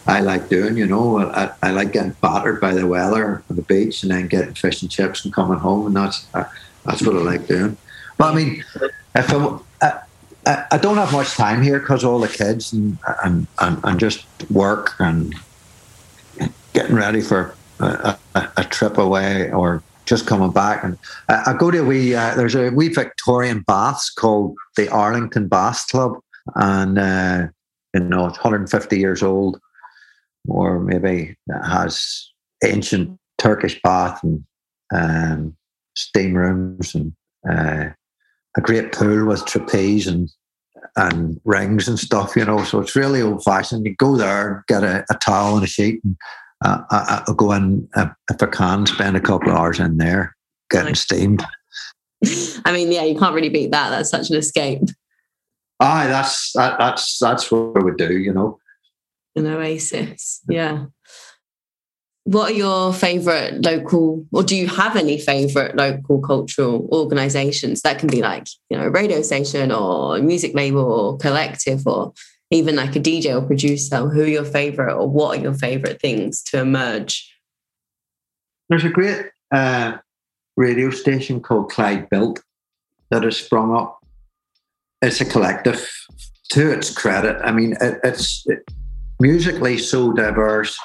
I 0.06 0.22
like 0.22 0.50
doing. 0.50 0.78
You 0.78 0.86
know, 0.86 1.20
I, 1.20 1.52
I 1.64 1.72
like 1.72 1.94
getting 1.94 2.16
battered 2.22 2.62
by 2.62 2.74
the 2.74 2.86
weather 2.86 3.44
on 3.50 3.56
the 3.56 3.62
beach 3.64 4.04
and 4.04 4.12
then 4.12 4.28
getting 4.28 4.54
fish 4.54 4.82
and 4.82 4.92
chips 4.92 5.26
and 5.26 5.34
coming 5.34 5.60
home, 5.60 5.88
and 5.88 5.96
that's 5.96 6.28
that's 6.90 7.06
what 7.06 7.16
I 7.16 7.20
like 7.20 7.48
doing. 7.48 7.78
But 8.18 8.34
I 8.34 8.36
mean, 8.36 8.64
if 9.16 9.34
I, 9.34 9.60
I, 10.46 10.66
I 10.72 10.78
don't 10.78 10.98
have 10.98 11.12
much 11.12 11.34
time 11.34 11.62
here 11.62 11.80
because 11.80 12.04
all 12.04 12.20
the 12.20 12.28
kids 12.28 12.74
and, 12.74 12.98
and, 13.24 13.48
and, 13.60 13.80
and, 13.84 14.00
just 14.00 14.26
work 14.50 14.96
and 15.00 15.36
getting 16.74 16.96
ready 16.96 17.22
for 17.22 17.56
a, 17.80 18.18
a, 18.36 18.50
a 18.58 18.64
trip 18.64 18.98
away 18.98 19.52
or 19.52 19.84
just 20.06 20.26
coming 20.26 20.52
back. 20.52 20.84
And 20.84 20.98
I, 21.28 21.52
I 21.52 21.54
go 21.54 21.70
to 21.70 21.82
a 21.82 21.84
wee, 21.84 22.16
uh, 22.16 22.36
there's 22.36 22.56
a 22.56 22.72
wee 22.72 22.90
Victorian 22.90 23.62
baths 23.68 24.10
called 24.10 24.56
the 24.76 24.90
Arlington 24.90 25.48
Bath 25.48 25.88
Club. 25.90 26.18
And, 26.56 26.98
uh, 26.98 27.48
you 27.94 28.02
know, 28.02 28.26
it's 28.26 28.38
150 28.38 28.98
years 28.98 29.22
old 29.22 29.60
or 30.48 30.80
maybe 30.80 31.36
has 31.64 32.32
ancient 32.64 33.20
Turkish 33.38 33.80
bath 33.84 34.24
and 34.24 34.44
um, 34.92 35.56
steam 36.00 36.34
rooms 36.34 36.96
and 36.96 37.14
uh, 37.50 37.90
a 38.58 38.62
great 38.62 38.92
pool 38.92 39.28
with 39.28 39.46
trapeze 39.46 40.08
and 40.08 40.30
and 40.96 41.40
rings 41.44 41.88
and 41.88 42.00
stuff, 42.00 42.36
you 42.36 42.46
know. 42.46 42.64
So 42.64 42.80
it's 42.80 42.96
really 42.96 43.22
old 43.22 43.44
fashioned. 43.44 43.86
You 43.86 43.96
go 43.96 44.16
there, 44.16 44.64
get 44.68 44.84
a, 44.84 45.06
a 45.10 45.16
towel 45.16 45.56
and 45.56 45.64
a 45.64 45.68
sheet, 45.68 46.02
and 46.04 46.16
uh, 46.64 46.82
I, 46.90 47.24
will 47.28 47.36
go 47.36 47.52
in 47.52 47.88
uh, 47.96 48.10
if 48.32 48.42
I 48.42 48.48
can, 48.48 48.86
spend 48.86 49.18
a 49.18 49.22
couple 49.22 49.50
of 49.50 49.58
hours 49.58 49.80
in 49.80 49.98
there 49.98 50.36
getting 50.70 50.96
steamed. 50.96 51.44
I 52.66 52.72
mean, 52.72 52.92
yeah, 52.92 53.04
you 53.04 53.18
can't 53.18 53.36
really 53.36 53.50
beat 53.50 53.72
that. 53.72 53.90
That's 53.90 54.10
such 54.10 54.30
an 54.30 54.38
escape. 54.38 54.84
Aye, 55.80 56.08
that's 56.08 56.54
that, 56.54 56.78
that's 56.78 57.20
that's 57.20 57.52
what 57.52 57.84
we 57.84 57.92
do, 57.98 58.18
you 58.18 58.34
know. 58.34 58.60
An 59.36 59.48
oasis, 59.48 60.42
yeah 60.50 60.86
what 62.24 62.52
are 62.52 62.56
your 62.56 62.94
favorite 62.94 63.64
local 63.64 64.26
or 64.32 64.44
do 64.44 64.56
you 64.56 64.68
have 64.68 64.96
any 64.96 65.18
favorite 65.18 65.76
local 65.76 66.22
cultural 66.22 66.88
organizations 66.92 67.82
that 67.82 67.98
can 67.98 68.10
be 68.10 68.22
like 68.22 68.48
you 68.70 68.78
know 68.78 68.86
a 68.86 68.90
radio 68.90 69.22
station 69.22 69.72
or 69.72 70.18
a 70.18 70.22
music 70.22 70.54
label 70.54 70.84
or 70.84 71.18
collective 71.18 71.86
or 71.88 72.14
even 72.52 72.76
like 72.76 72.96
a 72.96 73.00
dj 73.00 73.34
or 73.34 73.46
producer 73.46 74.08
who 74.10 74.22
are 74.22 74.28
your 74.28 74.46
favorite 74.46 74.94
or 74.94 75.10
what 75.10 75.38
are 75.38 75.42
your 75.42 75.54
favorite 75.54 76.00
things 76.02 76.44
to 76.44 76.60
emerge 76.60 77.30
there's 78.70 78.86
a 78.86 78.90
great 78.90 79.26
uh, 79.52 79.98
radio 80.56 80.92
station 80.92 81.42
called 81.42 81.72
clyde 81.72 82.10
built 82.10 82.42
that 83.10 83.24
has 83.24 83.38
sprung 83.38 83.76
up. 83.76 84.00
It's 85.02 85.22
a 85.22 85.26
collective. 85.26 85.88
To 86.54 86.72
its 86.72 86.92
credit, 86.92 87.38
I 87.44 87.52
mean, 87.52 87.76
it, 87.80 88.00
it's 88.04 88.44
it, 88.48 88.64
musically 89.20 89.78
so 89.78 90.12
diverse. 90.14 90.76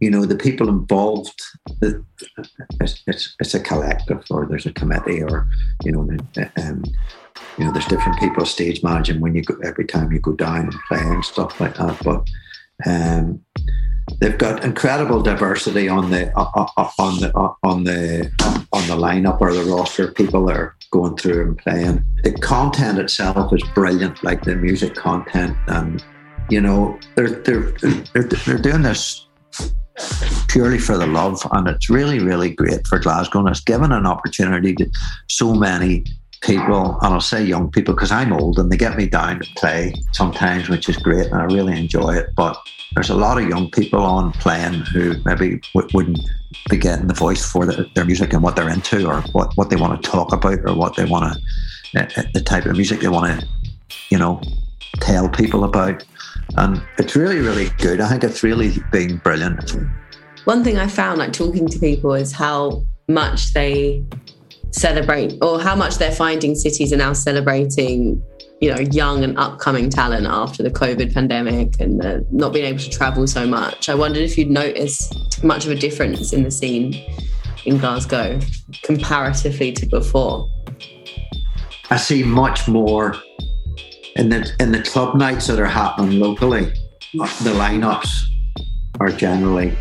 You 0.00 0.10
know, 0.10 0.24
the 0.24 0.36
people 0.36 0.68
involved. 0.68 1.40
It's, 1.80 3.02
it's, 3.06 3.36
it's 3.40 3.54
a 3.54 3.60
collective, 3.60 4.24
or 4.30 4.46
there's 4.46 4.66
a 4.66 4.72
committee, 4.72 5.22
or 5.22 5.48
you 5.84 5.92
know, 5.92 6.00
um, 6.56 6.84
you 7.58 7.64
know, 7.64 7.72
there's 7.72 7.86
different 7.86 8.18
people 8.18 8.44
stage 8.46 8.82
managing 8.82 9.20
when 9.20 9.34
you 9.34 9.42
go 9.42 9.56
every 9.64 9.86
time 9.86 10.12
you 10.12 10.20
go 10.20 10.32
down 10.32 10.60
and 10.60 10.74
play 10.88 11.00
and 11.00 11.24
stuff 11.24 11.60
like 11.60 11.76
that. 11.76 11.98
But 12.04 12.26
um, 12.86 13.44
they've 14.20 14.38
got 14.38 14.64
incredible 14.64 15.22
diversity 15.22 15.88
on 15.88 16.10
the 16.10 16.32
on 16.36 17.20
the 17.20 17.32
on 17.62 17.84
the 17.84 18.30
on 18.72 18.86
the 18.88 18.96
lineup 18.96 19.40
or 19.40 19.52
the 19.52 19.64
roster 19.64 20.12
people 20.12 20.46
that 20.46 20.56
are 20.56 20.76
going 20.90 21.16
through 21.16 21.42
and 21.42 21.58
playing. 21.58 22.04
The 22.22 22.32
content 22.32 22.98
itself 22.98 23.52
is 23.52 23.62
brilliant, 23.74 24.22
like 24.24 24.42
the 24.42 24.56
music 24.56 24.94
content, 24.94 25.56
and 25.68 26.02
you 26.48 26.60
know 26.60 26.98
they're 27.14 27.30
they're 27.30 27.72
they're, 27.80 28.22
they're 28.24 28.58
doing 28.58 28.82
this 28.82 29.26
purely 30.48 30.78
for 30.78 30.96
the 30.96 31.06
love, 31.06 31.40
and 31.52 31.68
it's 31.68 31.88
really 31.90 32.18
really 32.18 32.50
great 32.50 32.86
for 32.86 32.98
Glasgow, 32.98 33.40
and 33.40 33.48
it's 33.48 33.60
given 33.60 33.92
an 33.92 34.06
opportunity 34.06 34.74
to 34.74 34.90
so 35.28 35.54
many 35.54 36.04
people, 36.42 36.98
and 37.00 37.14
I'll 37.14 37.20
say 37.20 37.42
young 37.42 37.70
people 37.70 37.94
because 37.94 38.10
I'm 38.10 38.32
old 38.32 38.58
and 38.58 38.70
they 38.70 38.76
get 38.76 38.96
me 38.96 39.06
down 39.06 39.40
to 39.40 39.54
play 39.54 39.94
sometimes, 40.12 40.68
which 40.68 40.88
is 40.88 40.96
great, 40.96 41.26
and 41.26 41.36
I 41.36 41.44
really 41.44 41.78
enjoy 41.78 42.16
it. 42.16 42.30
But 42.36 42.56
there's 42.94 43.10
a 43.10 43.14
lot 43.14 43.38
of 43.38 43.48
young 43.48 43.70
people 43.70 44.02
on 44.02 44.32
playing 44.32 44.74
who 44.92 45.14
maybe 45.24 45.60
w- 45.74 45.88
wouldn't 45.94 46.20
be 46.68 46.76
getting 46.76 47.06
the 47.06 47.14
voice 47.14 47.44
for 47.50 47.64
the, 47.64 47.88
their 47.94 48.04
music 48.04 48.32
and 48.32 48.42
what 48.42 48.56
they're 48.56 48.68
into, 48.68 49.06
or 49.06 49.22
what, 49.32 49.56
what 49.56 49.70
they 49.70 49.76
want 49.76 50.02
to 50.02 50.10
talk 50.10 50.32
about, 50.32 50.58
or 50.64 50.74
what 50.74 50.96
they 50.96 51.04
want 51.04 51.32
to, 51.32 52.00
uh, 52.00 52.08
uh, 52.16 52.22
the 52.34 52.42
type 52.42 52.66
of 52.66 52.72
music 52.72 53.00
they 53.00 53.08
want 53.08 53.40
to, 53.40 53.48
you 54.10 54.18
know, 54.18 54.40
tell 54.96 55.28
people 55.28 55.64
about. 55.64 56.04
And 56.56 56.82
it's 56.98 57.16
really, 57.16 57.38
really 57.38 57.70
good. 57.78 58.00
I 58.00 58.08
think 58.08 58.24
it's 58.24 58.42
really 58.42 58.74
been 58.90 59.18
brilliant. 59.18 59.76
One 60.44 60.64
thing 60.64 60.78
I 60.78 60.88
found, 60.88 61.18
like 61.18 61.32
talking 61.32 61.68
to 61.68 61.78
people, 61.78 62.14
is 62.14 62.32
how 62.32 62.84
much 63.08 63.52
they 63.52 64.04
celebrate 64.72 65.34
or 65.42 65.60
how 65.60 65.76
much 65.76 65.96
they're 65.96 66.12
finding 66.12 66.54
cities 66.54 66.92
are 66.92 66.96
now 66.96 67.12
celebrating 67.12 68.22
you 68.60 68.72
know 68.72 68.80
young 68.90 69.22
and 69.22 69.36
upcoming 69.38 69.90
talent 69.90 70.26
after 70.26 70.62
the 70.62 70.70
covid 70.70 71.12
pandemic 71.12 71.78
and 71.78 72.00
the 72.00 72.26
not 72.30 72.54
being 72.54 72.64
able 72.64 72.78
to 72.78 72.88
travel 72.88 73.26
so 73.26 73.46
much 73.46 73.90
i 73.90 73.94
wondered 73.94 74.22
if 74.22 74.38
you'd 74.38 74.50
noticed 74.50 75.44
much 75.44 75.66
of 75.66 75.72
a 75.72 75.74
difference 75.74 76.32
in 76.32 76.42
the 76.42 76.50
scene 76.50 76.94
in 77.66 77.76
glasgow 77.76 78.40
comparatively 78.82 79.72
to 79.72 79.84
before 79.86 80.48
i 81.90 81.96
see 81.96 82.22
much 82.22 82.66
more 82.66 83.14
in 84.16 84.28
the 84.28 84.50
in 84.60 84.72
the 84.72 84.82
club 84.82 85.16
nights 85.16 85.46
that 85.46 85.58
are 85.58 85.66
happening 85.66 86.18
locally 86.20 86.72
the 87.12 87.52
lineups 87.56 88.10
are 89.00 89.10
generally 89.10 89.76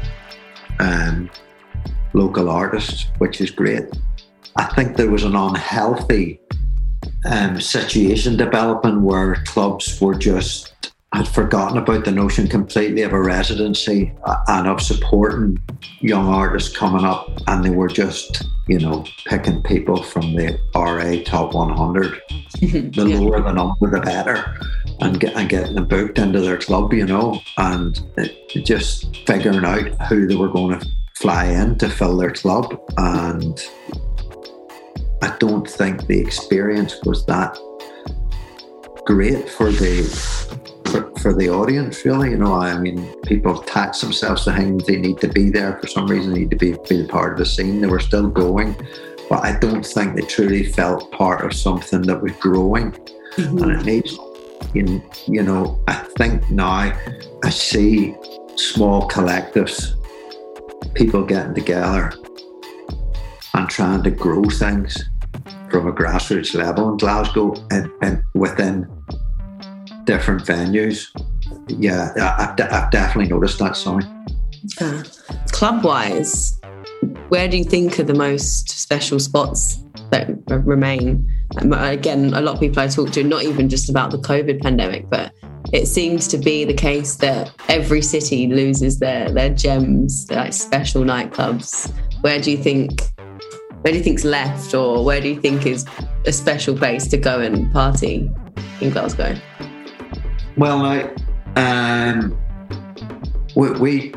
um, 0.80 1.30
local 2.14 2.50
artists 2.50 3.08
which 3.20 3.40
is 3.42 3.52
great. 3.52 3.86
I 4.58 4.66
think 4.76 4.98
there 4.98 5.10
was 5.10 5.24
an 5.24 5.36
unhealthy 5.36 6.42
um, 7.26 7.62
situation 7.62 8.36
developing 8.36 9.04
where 9.04 9.36
clubs 9.46 10.02
were 10.02 10.16
just 10.16 10.81
had 11.14 11.28
forgotten 11.28 11.78
about 11.78 12.06
the 12.06 12.12
notion 12.12 12.48
completely 12.48 13.02
of 13.02 13.12
a 13.12 13.22
residency 13.22 14.14
and 14.48 14.68
of 14.68 14.82
supporting 14.82 15.62
young 16.00 16.28
artists 16.28 16.76
coming 16.76 17.04
up, 17.04 17.30
and 17.48 17.64
they 17.66 17.70
were 17.70 17.90
just, 17.90 18.48
you 18.68 18.80
know, 18.80 19.04
picking 19.26 19.62
people 19.64 20.02
from 20.02 20.34
the 20.36 20.58
RA 20.74 21.22
top 21.26 21.54
100. 21.54 22.22
the 22.62 22.92
yeah. 22.96 23.20
lower 23.20 23.42
the 23.42 23.52
number, 23.52 23.90
the 23.90 24.00
better, 24.00 24.58
and, 25.02 25.20
get, 25.20 25.36
and 25.36 25.50
getting 25.50 25.76
them 25.76 25.88
booked 25.88 26.18
into 26.18 26.40
their 26.40 26.58
club, 26.58 26.94
you 26.94 27.06
know, 27.06 27.42
and 27.58 28.00
it, 28.18 28.50
just 28.66 29.18
figuring 29.26 29.66
out 29.66 29.90
who 30.08 30.28
they 30.28 30.36
were 30.36 30.50
going 30.50 30.80
to 30.80 30.88
fly 31.16 31.46
in 31.46 31.78
to 31.78 31.90
fill 31.90 32.18
their 32.18 32.32
club 32.32 32.82
and 32.98 33.70
I 35.22 35.36
don't 35.38 35.70
think 35.70 36.08
the 36.08 36.20
experience 36.20 37.00
was 37.06 37.26
that 37.28 37.56
great 39.06 39.48
for 39.48 39.72
the 39.72 40.51
for, 40.92 41.12
for, 41.20 41.34
the 41.34 41.50
audience 41.50 42.04
really 42.06 42.32
you 42.32 42.38
know 42.38 42.54
i 42.54 42.78
mean 42.78 43.14
people 43.22 43.60
attach 43.62 44.02
themselves 44.02 44.44
to 44.44 44.54
things 44.54 44.86
they 44.86 44.98
need 44.98 45.18
to 45.20 45.28
be 45.28 45.50
there. 45.50 45.80
For 45.80 45.88
some 45.88 46.08
reason 46.08 46.34
they 46.34 46.40
need 46.42 46.52
to 46.52 46.58
be, 46.58 46.76
be 46.90 47.08
part 47.08 47.34
of 47.34 47.40
the 47.40 47.46
scene. 47.46 47.82
They 47.82 47.88
were 47.88 48.00
still 48.00 48.28
going 48.28 48.76
but 49.30 49.44
i 49.44 49.58
don't 49.58 49.86
think 49.86 50.16
they 50.16 50.26
truly 50.26 50.64
felt 50.64 51.12
part 51.12 51.46
of 51.46 51.54
something 51.54 52.02
that 52.04 52.22
was 52.22 52.34
growing. 52.34 52.92
Mm-hmm. 52.92 53.58
and 53.60 53.72
it 53.72 53.86
needs 53.86 54.18
you, 54.74 55.02
you 55.26 55.42
know 55.42 55.82
i 55.88 55.94
think 56.18 56.52
now 56.52 56.94
i 57.46 57.50
see 57.50 58.14
small 58.56 59.08
collectives 59.08 59.96
people 60.94 61.24
getting 61.24 61.54
together 61.54 62.12
and 63.54 63.70
trying 63.70 64.04
to 64.04 64.12
grow 64.12 64.44
things 64.44 65.10
from 65.70 65.88
a 65.88 65.94
grassroots 65.94 66.54
level 66.54 66.92
in 66.92 66.98
Glasgow 66.98 67.56
and, 67.72 67.90
and 68.02 68.22
within 68.34 68.86
different 70.12 70.44
venues. 70.44 71.08
Yeah, 71.68 72.12
I've, 72.38 72.60
I've 72.60 72.92
definitely 72.92 73.30
noticed 73.30 73.60
that 73.60 73.78
sign. 73.78 74.04
Yeah. 74.80 75.04
Club 75.52 75.86
wise, 75.86 76.60
where 77.30 77.48
do 77.48 77.58
you 77.58 77.64
think 77.64 77.98
are 77.98 78.04
the 78.04 78.14
most 78.14 78.70
special 78.70 79.20
spots 79.20 79.82
that 80.12 80.28
remain? 80.66 81.26
Again, 81.56 82.34
a 82.34 82.42
lot 82.42 82.56
of 82.56 82.60
people 82.60 82.82
I 82.82 82.88
talk 82.88 83.12
to, 83.12 83.24
not 83.24 83.44
even 83.44 83.70
just 83.70 83.90
about 83.90 84.12
the 84.12 84.18
COVID 84.18 84.62
pandemic, 84.62 85.10
but 85.10 85.32
it 85.72 85.86
seems 85.88 86.28
to 86.28 86.38
be 86.38 86.66
the 86.66 86.74
case 86.74 87.16
that 87.18 87.54
every 87.70 88.02
city 88.02 88.48
loses 88.48 89.00
their 89.00 89.32
their 89.32 89.50
gems, 89.50 90.26
their 90.28 90.44
like 90.44 90.54
special 90.54 91.04
nightclubs. 91.04 91.90
Where 92.20 92.42
do 92.42 92.52
you 92.52 92.58
think 92.58 93.02
where 93.82 93.94
do 93.94 93.98
you 93.98 94.04
think's 94.04 94.26
left, 94.26 94.74
or 94.74 95.06
where 95.06 95.22
do 95.22 95.30
you 95.30 95.40
think 95.40 95.66
is 95.66 95.86
a 96.26 96.34
special 96.34 96.76
place 96.76 97.08
to 97.08 97.18
go 97.18 97.40
and 97.40 97.72
party 97.72 98.30
in 98.82 98.90
Glasgow? 98.90 99.36
Well, 100.62 100.86
I, 100.86 101.12
um, 101.56 102.38
we, 103.56 103.72
we 103.80 104.14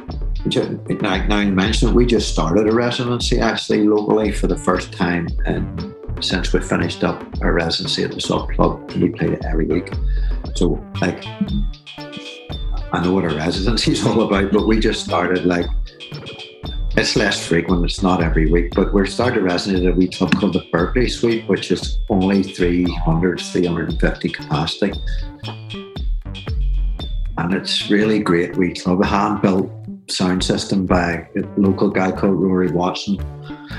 like 1.01 1.27
now 1.27 1.41
you 1.41 1.53
mentioned 1.53 1.93
it, 1.93 1.95
we 1.95 2.05
just 2.05 2.31
started 2.31 2.69
a 2.69 2.75
residency 2.75 3.41
actually 3.41 3.85
locally 3.85 4.31
for 4.31 4.47
the 4.47 4.59
first 4.59 4.93
time, 4.93 5.27
and 5.47 5.95
since 6.21 6.53
we 6.53 6.61
finished 6.61 7.03
up 7.03 7.25
our 7.41 7.55
residency 7.55 8.05
at 8.05 8.13
the 8.13 8.21
sub 8.21 8.53
club, 8.53 8.93
we 8.93 9.09
played 9.09 9.31
it 9.31 9.45
every 9.47 9.65
week. 9.65 9.91
So, 10.55 10.85
like, 11.01 11.25
I 11.97 13.01
know 13.03 13.15
what 13.15 13.25
a 13.25 13.35
residency 13.35 13.93
is 13.93 14.05
all 14.07 14.21
about, 14.25 14.53
but 14.53 14.67
we 14.67 14.81
just 14.81 15.03
started 15.03 15.47
like 15.47 15.65
it's 16.99 17.17
less 17.17 17.43
frequent, 17.43 17.87
it's 17.87 18.03
not 18.03 18.23
every 18.23 18.53
week, 18.53 18.75
but 18.75 18.93
we're 18.93 19.07
to 19.07 19.13
resonate 19.13 19.87
at 19.87 19.95
a 19.95 19.97
wee 19.97 20.09
club 20.09 20.39
called 20.39 20.53
the 20.53 20.69
Berkeley 20.71 21.09
Suite, 21.09 21.49
which 21.49 21.73
is 21.73 22.01
only 22.11 22.43
300, 22.43 23.41
350 23.41 24.29
capacity. 24.29 24.93
And 27.37 27.53
it's 27.53 27.91
really 27.91 28.21
great 28.21 28.57
We 28.57 28.75
club, 28.75 29.01
a 29.03 29.07
hand 29.07 29.43
built 29.43 29.71
sound 30.09 30.45
system 30.45 30.87
by 30.87 31.29
a 31.37 31.41
local 31.57 31.91
guy 31.91 32.13
called 32.13 32.41
Rory 32.41 32.71
Watson. 32.71 33.19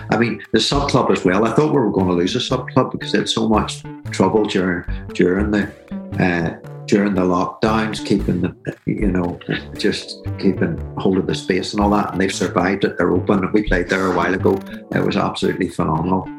I 0.09 0.17
mean, 0.17 0.43
the 0.51 0.59
sub 0.59 0.89
club 0.89 1.11
as 1.11 1.23
well. 1.23 1.45
I 1.45 1.53
thought 1.53 1.71
we 1.71 1.79
were 1.79 1.91
going 1.91 2.07
to 2.07 2.13
lose 2.13 2.35
a 2.35 2.41
sub 2.41 2.67
club 2.69 2.91
because 2.91 3.11
they 3.11 3.19
had 3.19 3.29
so 3.29 3.47
much 3.47 3.83
trouble 4.11 4.43
during 4.45 4.83
during 5.13 5.51
the 5.51 5.71
uh, 6.19 6.67
during 6.87 7.15
the 7.15 7.21
lockdowns, 7.21 8.05
keeping 8.05 8.41
the, 8.41 8.55
you 8.85 9.11
know, 9.11 9.39
just 9.77 10.23
keeping 10.39 10.77
hold 10.97 11.17
of 11.17 11.27
the 11.27 11.35
space 11.35 11.73
and 11.73 11.81
all 11.81 11.89
that. 11.89 12.11
And 12.11 12.21
they've 12.21 12.33
survived 12.33 12.83
it. 12.83 12.97
They're 12.97 13.11
open. 13.11 13.43
And 13.43 13.53
we 13.53 13.63
played 13.63 13.89
there 13.89 14.11
a 14.11 14.15
while 14.15 14.33
ago. 14.33 14.59
It 14.91 15.03
was 15.03 15.17
absolutely 15.17 15.69
phenomenal 15.69 16.29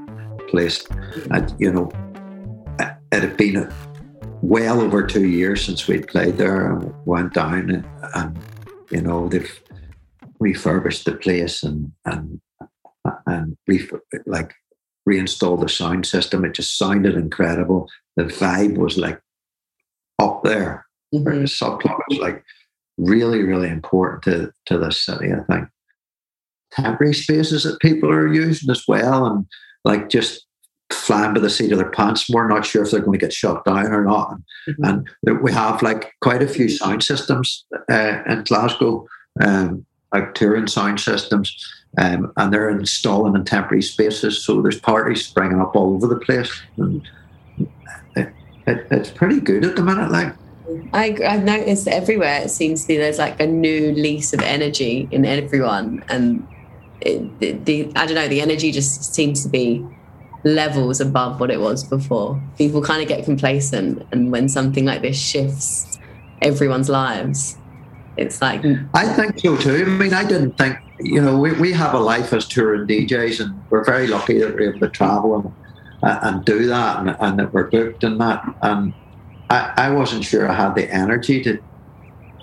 place. 0.49 0.87
And, 1.31 1.53
you 1.59 1.73
know, 1.73 1.91
it 2.79 3.23
had 3.23 3.37
been 3.37 3.73
well 4.43 4.81
over 4.81 5.07
two 5.07 5.27
years 5.27 5.65
since 5.65 5.89
we'd 5.89 6.09
played 6.09 6.39
there 6.39 6.73
and 6.73 6.93
went 7.07 7.35
down 7.35 7.71
and, 7.71 7.87
and 8.15 8.39
you 8.91 9.01
know, 9.01 9.29
they've 9.29 9.61
refurbished 10.39 11.05
the 11.05 11.13
place 11.13 11.63
and, 11.63 11.93
and, 12.05 12.41
and 13.27 13.57
like 14.27 14.55
reinstalled 15.05 15.61
the 15.61 15.69
sound 15.69 16.07
system. 16.07 16.45
It 16.45 16.55
just 16.55 16.77
sounded 16.77 17.15
incredible. 17.15 17.89
The 18.17 18.25
vibe 18.25 18.77
was 18.77 18.99
like 18.99 19.21
up 20.19 20.43
there. 20.45 20.87
Mm-hmm. 21.15 21.25
The 21.25 21.45
subclub 21.45 21.99
is 22.11 22.19
like 22.19 22.45
really, 22.99 23.43
really 23.43 23.69
important 23.69 24.23
to, 24.25 24.53
to 24.67 24.79
this 24.79 25.05
city, 25.05 25.33
I 25.33 25.41
think. 25.53 25.69
Temporary 26.73 27.15
spaces 27.15 27.63
that 27.65 27.81
people 27.81 28.11
are 28.11 28.33
using 28.33 28.71
as 28.71 28.83
well, 28.87 29.27
and 29.27 29.47
like 29.85 30.09
just 30.09 30.46
flying 30.91 31.35
by 31.35 31.41
the 31.41 31.51
seat 31.51 31.73
of 31.73 31.79
their 31.79 31.91
pants. 31.91 32.29
We're 32.29 32.49
not 32.49 32.65
sure 32.65 32.83
if 32.83 32.91
they're 32.91 33.01
going 33.01 33.19
to 33.19 33.25
get 33.25 33.33
shut 33.33 33.65
down 33.65 33.87
or 33.87 34.05
not. 34.05 34.39
Mm-hmm. 34.69 34.85
And 34.85 35.43
we 35.43 35.53
have 35.53 35.83
like 35.83 36.15
quite 36.21 36.43
a 36.43 36.49
few 36.49 36.69
sound 36.69 37.03
systems 37.03 37.65
uh, 37.91 38.23
in 38.27 38.45
Glasgow, 38.45 39.07
um, 39.41 39.85
like 40.13 40.35
touring 40.35 40.67
sound 40.67 41.01
systems. 41.01 41.73
Um, 41.99 42.31
and 42.37 42.53
they're 42.53 42.69
installing 42.69 43.35
in 43.35 43.45
temporary 43.47 43.81
spaces, 43.81 44.45
so 44.45 44.61
there's 44.61 44.79
parties 44.79 45.25
springing 45.25 45.63
up 45.63 45.75
all 45.75 45.95
over 45.95 46.07
the 46.07 46.21
place, 46.21 46.53
and 46.77 47.01
it, 48.15 48.31
it, 48.67 48.87
it's 48.91 49.11
pretty 49.11 49.41
good 49.41 49.65
at 49.65 49.77
the 49.77 49.83
minute. 49.83 50.11
Like 50.11 50.35
I, 50.93 51.17
I've 51.27 51.45
noticed 51.45 51.89
everywhere 51.89 52.43
it 52.43 52.51
seems 52.51 52.83
to 52.83 52.89
be 52.89 52.97
there's 52.99 53.19
like 53.19 53.41
a 53.41 53.47
new 53.47 53.93
lease 53.93 54.35
of 54.35 54.41
energy 54.41 55.09
in 55.11 55.25
everyone, 55.25 56.05
and 56.11 56.47
it, 57.01 57.39
the, 57.39 57.53
the 57.53 57.93
I 57.97 58.05
don't 58.05 58.17
know 58.17 58.29
the 58.29 58.43
energy 58.43 58.73
just 58.73 59.15
seems 59.15 59.43
to 59.45 59.49
be 59.49 59.83
levels 60.47 61.01
above 61.01 61.41
what 61.41 61.51
it 61.51 61.61
was 61.61 61.83
before. 61.83 62.41
People 62.57 62.81
kind 62.81 63.03
of 63.03 63.09
get 63.09 63.25
complacent, 63.25 64.07
and 64.13 64.31
when 64.31 64.49
something 64.49 64.85
like 64.85 65.03
this 65.03 65.21
shifts 65.21 65.99
everyone's 66.41 66.89
lives, 66.89 67.57
it's 68.17 68.41
like 68.41 68.65
I 68.95 69.13
think 69.13 69.41
so 69.41 69.57
too. 69.57 69.85
I 69.87 69.89
mean, 69.89 70.15
I 70.15 70.25
didn't 70.25 70.57
think 70.57 70.79
you 71.01 71.21
know 71.21 71.39
we, 71.39 71.53
we 71.53 71.73
have 71.73 71.95
a 71.95 71.99
life 71.99 72.33
as 72.33 72.47
touring 72.47 72.87
DJs, 72.87 73.41
and 73.41 73.61
we're 73.71 73.85
very 73.85 74.07
lucky 74.07 74.39
that 74.39 74.55
we're 74.55 74.71
able 74.71 74.81
to 74.81 74.89
travel 74.89 75.35
and 75.35 75.53
and 76.03 76.45
do 76.45 76.67
that, 76.67 77.01
and, 77.01 77.17
and 77.19 77.39
that 77.39 77.53
we're 77.53 77.69
booked 77.69 78.05
and 78.05 78.21
that. 78.21 78.45
And 78.63 78.95
I, 79.51 79.73
I 79.77 79.91
wasn't 79.91 80.25
sure 80.25 80.49
I 80.49 80.55
had 80.55 80.75
the 80.77 80.89
energy 80.93 81.43
to 81.43 81.59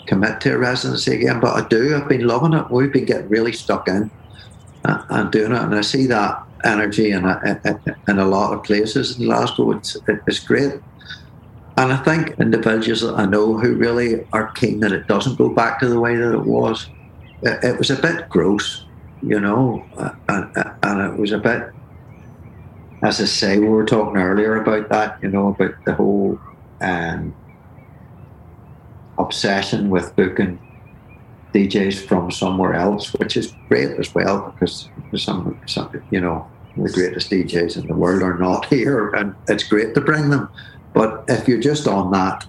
commit 0.05 0.41
to 0.41 0.55
a 0.55 0.57
residency 0.57 1.15
again, 1.15 1.39
but 1.39 1.55
I 1.55 1.65
do. 1.67 1.95
I've 1.95 2.09
been 2.09 2.27
loving 2.27 2.53
it. 2.53 2.69
We've 2.69 2.91
been 2.91 3.05
getting 3.05 3.29
really 3.29 3.53
stuck 3.53 3.87
in 3.87 4.03
uh, 4.03 4.22
and 4.83 5.31
doing 5.31 5.51
it, 5.53 5.61
and 5.61 5.75
I 5.75 5.81
see 5.81 6.07
that 6.07 6.43
energy 6.63 7.11
in 7.11 7.25
a, 7.25 7.81
in 8.07 8.19
a 8.19 8.25
lot 8.25 8.53
of 8.53 8.63
places 8.63 9.17
in 9.17 9.25
Glasgow. 9.25 9.71
It's 9.71 9.97
it's 10.07 10.39
great. 10.39 10.73
And 11.75 11.91
I 11.91 11.97
think 11.97 12.39
individuals 12.39 13.01
that 13.01 13.15
I 13.15 13.25
know 13.25 13.57
who 13.57 13.75
really 13.75 14.27
are 14.31 14.51
keen 14.51 14.79
that 14.81 14.91
it 14.91 15.07
doesn't 15.07 15.37
go 15.37 15.49
back 15.49 15.79
to 15.79 15.87
the 15.87 15.99
way 15.99 16.15
that 16.15 16.33
it 16.33 16.45
was. 16.45 16.87
It, 17.41 17.63
it 17.63 17.77
was 17.79 17.89
a 17.89 17.95
bit 17.95 18.29
gross, 18.29 18.85
you 19.21 19.39
know, 19.39 19.83
and, 20.29 20.73
and 20.83 21.13
it 21.13 21.19
was 21.19 21.31
a 21.31 21.39
bit, 21.39 21.71
as 23.01 23.19
I 23.19 23.25
say, 23.25 23.57
we 23.57 23.69
were 23.69 23.85
talking 23.85 24.21
earlier 24.21 24.57
about 24.57 24.89
that, 24.89 25.17
you 25.23 25.29
know, 25.29 25.47
about 25.47 25.73
the 25.85 25.95
whole 25.95 26.39
um, 26.79 27.35
obsession 29.17 29.89
with 29.89 30.15
booking 30.15 30.59
DJs 31.53 32.05
from 32.05 32.31
somewhere 32.31 32.73
else, 32.73 33.13
which 33.13 33.37
is 33.37 33.53
great 33.69 33.91
as 33.99 34.13
well 34.13 34.51
because 34.51 34.89
some, 35.15 35.59
some, 35.67 36.01
you 36.11 36.19
know, 36.19 36.47
the 36.75 36.91
greatest 36.91 37.29
DJs 37.29 37.77
in 37.77 37.87
the 37.87 37.95
world 37.95 38.23
are 38.23 38.37
not 38.37 38.65
here, 38.73 39.09
and 39.09 39.35
it's 39.47 39.63
great 39.63 39.93
to 39.95 40.01
bring 40.01 40.29
them. 40.29 40.49
But 40.93 41.25
if 41.27 41.47
you're 41.47 41.61
just 41.61 41.87
on 41.87 42.11
that, 42.11 42.45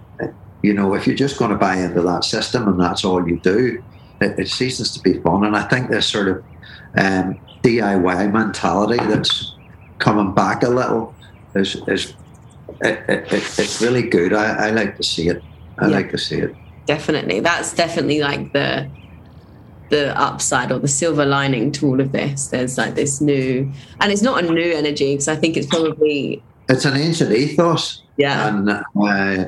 you 0.62 0.72
know, 0.72 0.94
if 0.94 1.06
you're 1.06 1.16
just 1.16 1.38
going 1.38 1.50
to 1.50 1.56
buy 1.56 1.76
into 1.76 2.00
that 2.02 2.24
system 2.24 2.66
and 2.68 2.80
that's 2.80 3.04
all 3.04 3.26
you 3.28 3.38
do, 3.40 3.82
it, 4.20 4.38
it 4.38 4.48
ceases 4.48 4.92
to 4.92 5.00
be 5.00 5.20
fun. 5.20 5.44
And 5.44 5.56
I 5.56 5.62
think 5.68 5.90
this 5.90 6.06
sort 6.06 6.28
of 6.28 6.44
um, 6.96 7.38
DIY 7.62 8.32
mentality 8.32 9.04
that's 9.04 9.54
coming 9.98 10.34
back 10.34 10.62
a 10.62 10.68
little 10.68 11.14
is, 11.54 11.76
is 11.88 12.14
it, 12.80 13.08
it, 13.08 13.32
it's 13.32 13.80
really 13.80 14.08
good. 14.08 14.32
I, 14.32 14.68
I, 14.68 14.70
like 14.70 14.96
to 14.96 15.02
see 15.02 15.28
it. 15.28 15.42
I 15.78 15.88
yeah, 15.88 15.96
like 15.96 16.10
to 16.10 16.18
see 16.18 16.36
it. 16.36 16.54
Definitely, 16.86 17.40
that's 17.40 17.74
definitely 17.74 18.20
like 18.20 18.52
the 18.52 18.88
the 19.90 20.18
upside 20.18 20.72
or 20.72 20.78
the 20.78 20.88
silver 20.88 21.24
lining 21.24 21.70
to 21.72 21.86
all 21.86 22.00
of 22.00 22.12
this. 22.12 22.48
There's 22.48 22.76
like 22.76 22.94
this 22.94 23.20
new, 23.20 23.70
and 24.00 24.12
it's 24.12 24.22
not 24.22 24.42
a 24.42 24.50
new 24.50 24.72
energy 24.72 25.12
because 25.12 25.28
I 25.28 25.36
think 25.36 25.56
it's 25.56 25.66
probably 25.66 26.42
it's 26.68 26.84
an 26.84 26.96
ancient 26.96 27.32
ethos 27.32 28.04
yeah. 28.16 28.48
And, 28.48 28.70
uh, 28.70 29.46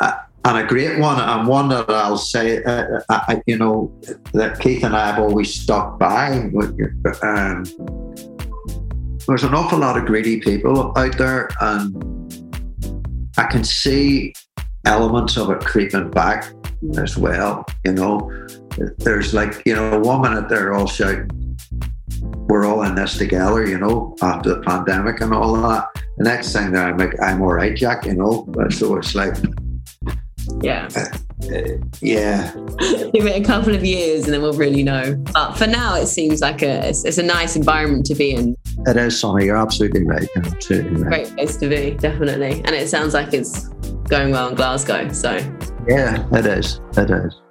uh, 0.00 0.18
and 0.44 0.58
a 0.58 0.66
great 0.66 0.98
one, 0.98 1.20
and 1.20 1.46
one 1.46 1.68
that 1.68 1.88
I'll 1.88 2.16
say, 2.16 2.62
uh, 2.64 3.00
uh 3.08 3.36
you 3.46 3.56
know, 3.56 3.92
that 4.32 4.58
Keith 4.58 4.82
and 4.82 4.96
I 4.96 5.12
have 5.12 5.20
always 5.20 5.54
stuck 5.54 5.98
by. 5.98 6.50
Um, 7.22 7.64
there's 9.28 9.44
an 9.44 9.54
awful 9.54 9.78
lot 9.78 9.96
of 9.96 10.04
greedy 10.04 10.40
people 10.40 10.92
out 10.98 11.16
there, 11.16 11.48
and 11.60 12.42
I 13.36 13.44
can 13.44 13.62
see 13.62 14.34
elements 14.84 15.36
of 15.36 15.50
it 15.50 15.60
creeping 15.60 16.10
back 16.10 16.52
as 16.96 17.16
well. 17.16 17.64
You 17.84 17.92
know, 17.92 18.46
there's 18.98 19.34
like, 19.34 19.62
you 19.66 19.74
know, 19.74 19.98
one 20.00 20.22
minute 20.22 20.48
they're 20.48 20.74
all 20.74 20.86
shouting, 20.86 21.56
we're 22.48 22.66
all 22.66 22.82
in 22.82 22.94
this 22.94 23.16
together, 23.16 23.66
you 23.66 23.78
know, 23.78 24.16
after 24.22 24.54
the 24.54 24.60
pandemic 24.60 25.20
and 25.20 25.32
all 25.32 25.54
that. 25.56 25.88
The 26.18 26.24
next 26.24 26.52
thing 26.52 26.72
that 26.72 26.86
I'm 26.86 26.96
like, 26.98 27.20
I'm 27.20 27.40
all 27.42 27.52
right, 27.52 27.74
Jack, 27.74 28.04
you 28.04 28.14
know. 28.14 28.46
So 28.70 28.96
it's 28.96 29.14
like, 29.14 29.34
yeah. 30.60 30.88
Uh, 30.94 31.06
uh, 31.50 31.78
yeah. 32.00 32.52
Give 33.12 33.26
it 33.26 33.40
a 33.40 33.44
couple 33.44 33.74
of 33.74 33.84
years 33.84 34.24
and 34.24 34.32
then 34.32 34.42
we'll 34.42 34.52
really 34.52 34.82
know. 34.82 35.14
But 35.32 35.54
for 35.54 35.66
now, 35.66 35.96
it 35.96 36.06
seems 36.06 36.40
like 36.40 36.62
a 36.62 36.88
it's, 36.88 37.04
it's 37.04 37.18
a 37.18 37.22
nice 37.22 37.56
environment 37.56 38.06
to 38.06 38.14
be 38.14 38.32
in. 38.32 38.56
It 38.86 38.96
is, 38.96 39.18
Sonny. 39.18 39.46
You're 39.46 39.56
absolutely 39.56 40.04
right. 40.04 40.28
You're 40.34 40.46
absolutely 40.46 41.02
right. 41.02 41.24
Great 41.24 41.34
place 41.34 41.56
to 41.56 41.68
be, 41.68 41.92
definitely. 41.92 42.62
And 42.64 42.74
it 42.74 42.88
sounds 42.88 43.14
like 43.14 43.32
it's 43.32 43.68
going 44.12 44.30
well 44.30 44.50
in 44.50 44.54
Glasgow. 44.54 45.10
So 45.10 45.32
yeah, 45.88 46.28
it 46.36 46.44
is. 46.44 46.80
It 46.98 47.10
is. 47.10 47.41